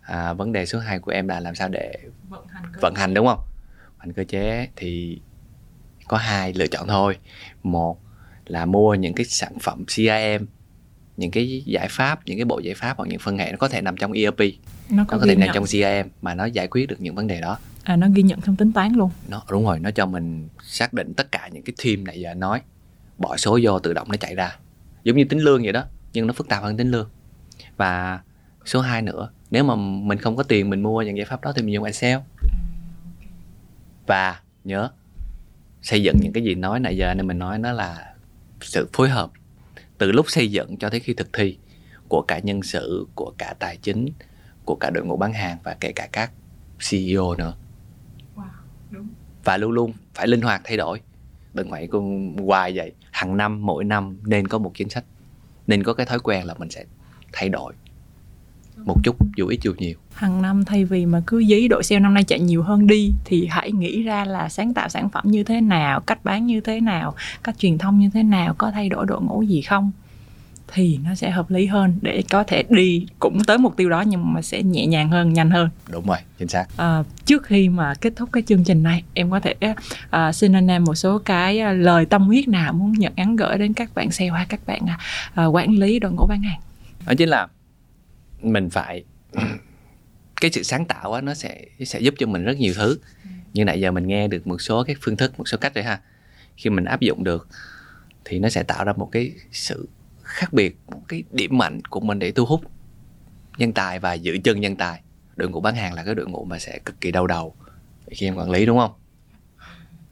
[0.00, 1.94] À, vấn đề số 2 của em là làm sao để
[2.28, 3.40] vận hành, vận hành đúng không?
[3.88, 5.20] Vận hành cơ chế thì
[6.08, 7.18] có hai lựa chọn thôi.
[7.62, 8.00] Một
[8.46, 10.46] là mua những cái sản phẩm CRM
[11.16, 13.68] những cái giải pháp những cái bộ giải pháp hoặc những phân hệ nó có
[13.68, 14.38] thể nằm trong ERP
[14.90, 17.26] nó có, nó có thể nằm trong CRM mà nó giải quyết được những vấn
[17.26, 17.58] đề đó.
[17.82, 19.10] À nó ghi nhận thông tính toán luôn.
[19.28, 22.34] Nó đúng rồi nó cho mình xác định tất cả những cái team này giờ
[22.34, 22.60] nói
[23.18, 24.58] bỏ số vô tự động nó chạy ra.
[25.04, 27.10] Giống như tính lương vậy đó nhưng nó phức tạp hơn tính lương.
[27.76, 28.20] Và
[28.64, 31.52] số 2 nữa nếu mà mình không có tiền mình mua những giải pháp đó
[31.56, 32.18] thì mình dùng Excel.
[34.06, 34.90] Và nhớ
[35.82, 38.14] xây dựng những cái gì nói nãy giờ nên mình nói nó là
[38.60, 39.30] sự phối hợp.
[39.98, 41.58] Từ lúc xây dựng cho tới khi thực thi
[42.08, 44.08] của cả nhân sự của cả tài chính
[44.64, 46.30] của cả đội ngũ bán hàng và kể cả các
[46.90, 47.54] CEO nữa.
[48.36, 48.42] Wow,
[48.90, 49.08] đúng.
[49.44, 51.00] và luôn luôn phải linh hoạt thay đổi.
[51.54, 55.04] Đừng phải cùng hoài vậy hàng năm, mỗi năm nên có một chính sách.
[55.66, 56.84] Nên có cái thói quen là mình sẽ
[57.32, 57.72] thay đổi
[58.84, 59.96] một chút, dù ít dù nhiều.
[60.14, 63.12] Hàng năm thay vì mà cứ dí đội sale năm nay chạy nhiều hơn đi,
[63.24, 66.60] thì hãy nghĩ ra là sáng tạo sản phẩm như thế nào, cách bán như
[66.60, 69.90] thế nào, cách truyền thông như thế nào, có thay đổi đội ngũ gì không?
[70.72, 74.00] Thì nó sẽ hợp lý hơn để có thể đi cũng tới mục tiêu đó
[74.00, 75.68] nhưng mà sẽ nhẹ nhàng hơn nhanh hơn.
[75.88, 76.66] Đúng rồi chính xác.
[76.76, 79.54] À, trước khi mà kết thúc cái chương trình này em có thể
[80.10, 83.36] à, xin anh em một số cái à, lời tâm huyết nào muốn nhận ngắn
[83.36, 84.80] gửi đến các bạn sale hay các bạn
[85.34, 86.60] à, quản lý đội ngũ bán hàng?
[87.06, 87.46] Đó chính là
[88.42, 89.04] mình phải
[90.40, 92.98] cái sự sáng tạo á nó sẽ sẽ giúp cho mình rất nhiều thứ.
[93.52, 95.84] Như nãy giờ mình nghe được một số cái phương thức một số cách rồi
[95.84, 96.00] ha.
[96.56, 97.48] Khi mình áp dụng được
[98.24, 99.88] thì nó sẽ tạo ra một cái sự
[100.34, 102.60] khác biệt một cái điểm mạnh của mình để thu hút
[103.58, 105.00] nhân tài và giữ chân nhân tài.
[105.36, 107.54] Đội ngũ bán hàng là cái đội ngũ mà sẽ cực kỳ đau đầu
[108.10, 108.92] khi em quản lý, đúng không?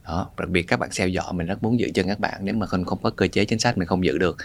[0.05, 2.45] Đó, đặc biệt các bạn sale giỏi mình rất muốn giữ chân các bạn.
[2.45, 4.37] Nếu mà không không có cơ chế chính sách, mình không giữ được.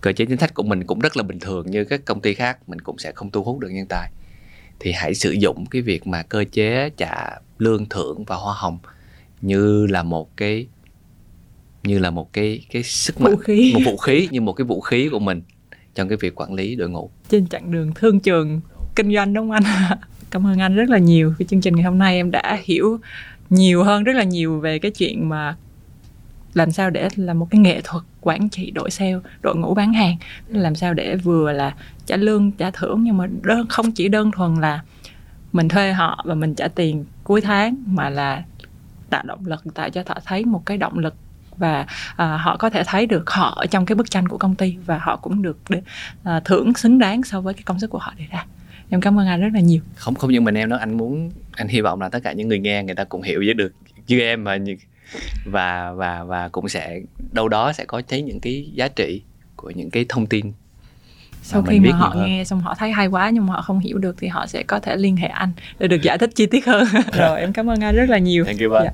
[0.00, 2.34] Cơ chế chính sách của mình cũng rất là bình thường như các công ty
[2.34, 4.10] khác, mình cũng sẽ không thu hút được nhân tài.
[4.80, 8.78] Thì hãy sử dụng cái việc mà cơ chế trả lương thưởng và hoa hồng
[9.40, 10.66] như là một cái
[11.82, 13.72] như là một cái cái sức mạnh vũ khí.
[13.84, 15.42] một vũ khí như một cái vũ khí của mình
[15.94, 17.10] trong cái việc quản lý đội ngũ.
[17.28, 18.60] Trên chặng đường thương trường
[18.96, 19.98] kinh doanh đúng không anh?
[20.30, 21.34] Cảm ơn anh rất là nhiều.
[21.38, 22.98] Vì chương trình ngày hôm nay em đã hiểu
[23.50, 25.56] nhiều hơn rất là nhiều về cái chuyện mà
[26.54, 29.92] làm sao để là một cái nghệ thuật quản trị đội sale đội ngũ bán
[29.92, 30.16] hàng.
[30.48, 31.74] Làm sao để vừa là
[32.06, 34.82] trả lương trả thưởng nhưng mà đơn không chỉ đơn thuần là
[35.52, 38.44] mình thuê họ và mình trả tiền cuối tháng mà là
[39.10, 41.14] tạo động lực tạo cho họ thấy một cái động lực
[41.60, 41.86] và
[42.16, 44.76] à, họ có thể thấy được họ ở trong cái bức tranh của công ty
[44.86, 45.82] và họ cũng được để,
[46.24, 48.46] à, thưởng xứng đáng so với cái công sức của họ đề ra.
[48.90, 49.80] Em cảm ơn anh rất là nhiều.
[49.94, 52.48] Không không những mình em đó anh muốn anh hy vọng là tất cả những
[52.48, 53.72] người nghe người ta cũng hiểu với được
[54.06, 54.58] như em mà
[55.44, 57.00] và và và cũng sẽ
[57.32, 59.22] đâu đó sẽ có thấy những cái giá trị
[59.56, 60.52] của những cái thông tin.
[61.42, 63.98] Sau khi mà họ nghe xong họ thấy hay quá nhưng mà họ không hiểu
[63.98, 66.66] được thì họ sẽ có thể liên hệ anh để được giải thích chi tiết
[66.66, 66.84] hơn.
[67.12, 68.44] Rồi em cảm ơn anh rất là nhiều.
[68.44, 68.90] Thank you, dạ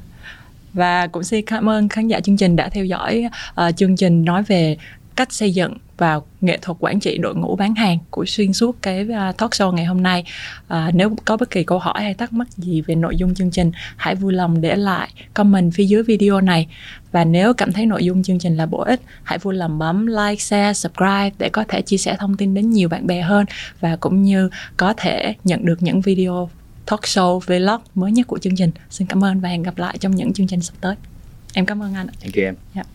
[0.77, 3.25] và cũng xin cảm ơn khán giả chương trình đã theo dõi
[3.61, 4.77] uh, chương trình nói về
[5.17, 8.77] cách xây dựng và nghệ thuật quản trị đội ngũ bán hàng của xuyên suốt
[8.83, 10.25] cái ờ, talk show ngày hôm nay.
[10.69, 13.51] À, nếu có bất kỳ câu hỏi hay thắc mắc gì về nội dung chương
[13.51, 16.67] trình, hãy vui lòng để lại comment phía dưới video này.
[17.13, 20.07] Và nếu cảm thấy nội dung chương trình là bổ ích, hãy vui lòng bấm
[20.07, 23.47] like, share, subscribe để có thể chia sẻ thông tin đến nhiều bạn bè hơn
[23.81, 26.49] và cũng như có thể nhận được những video
[26.87, 28.71] talk show vlog mới nhất của chương trình.
[28.91, 30.97] Xin cảm ơn và hẹn gặp lại trong những chương trình sắp tới.
[31.55, 32.07] Em cảm ơn anh.
[32.21, 32.55] Thank you em.
[32.75, 32.87] Yeah.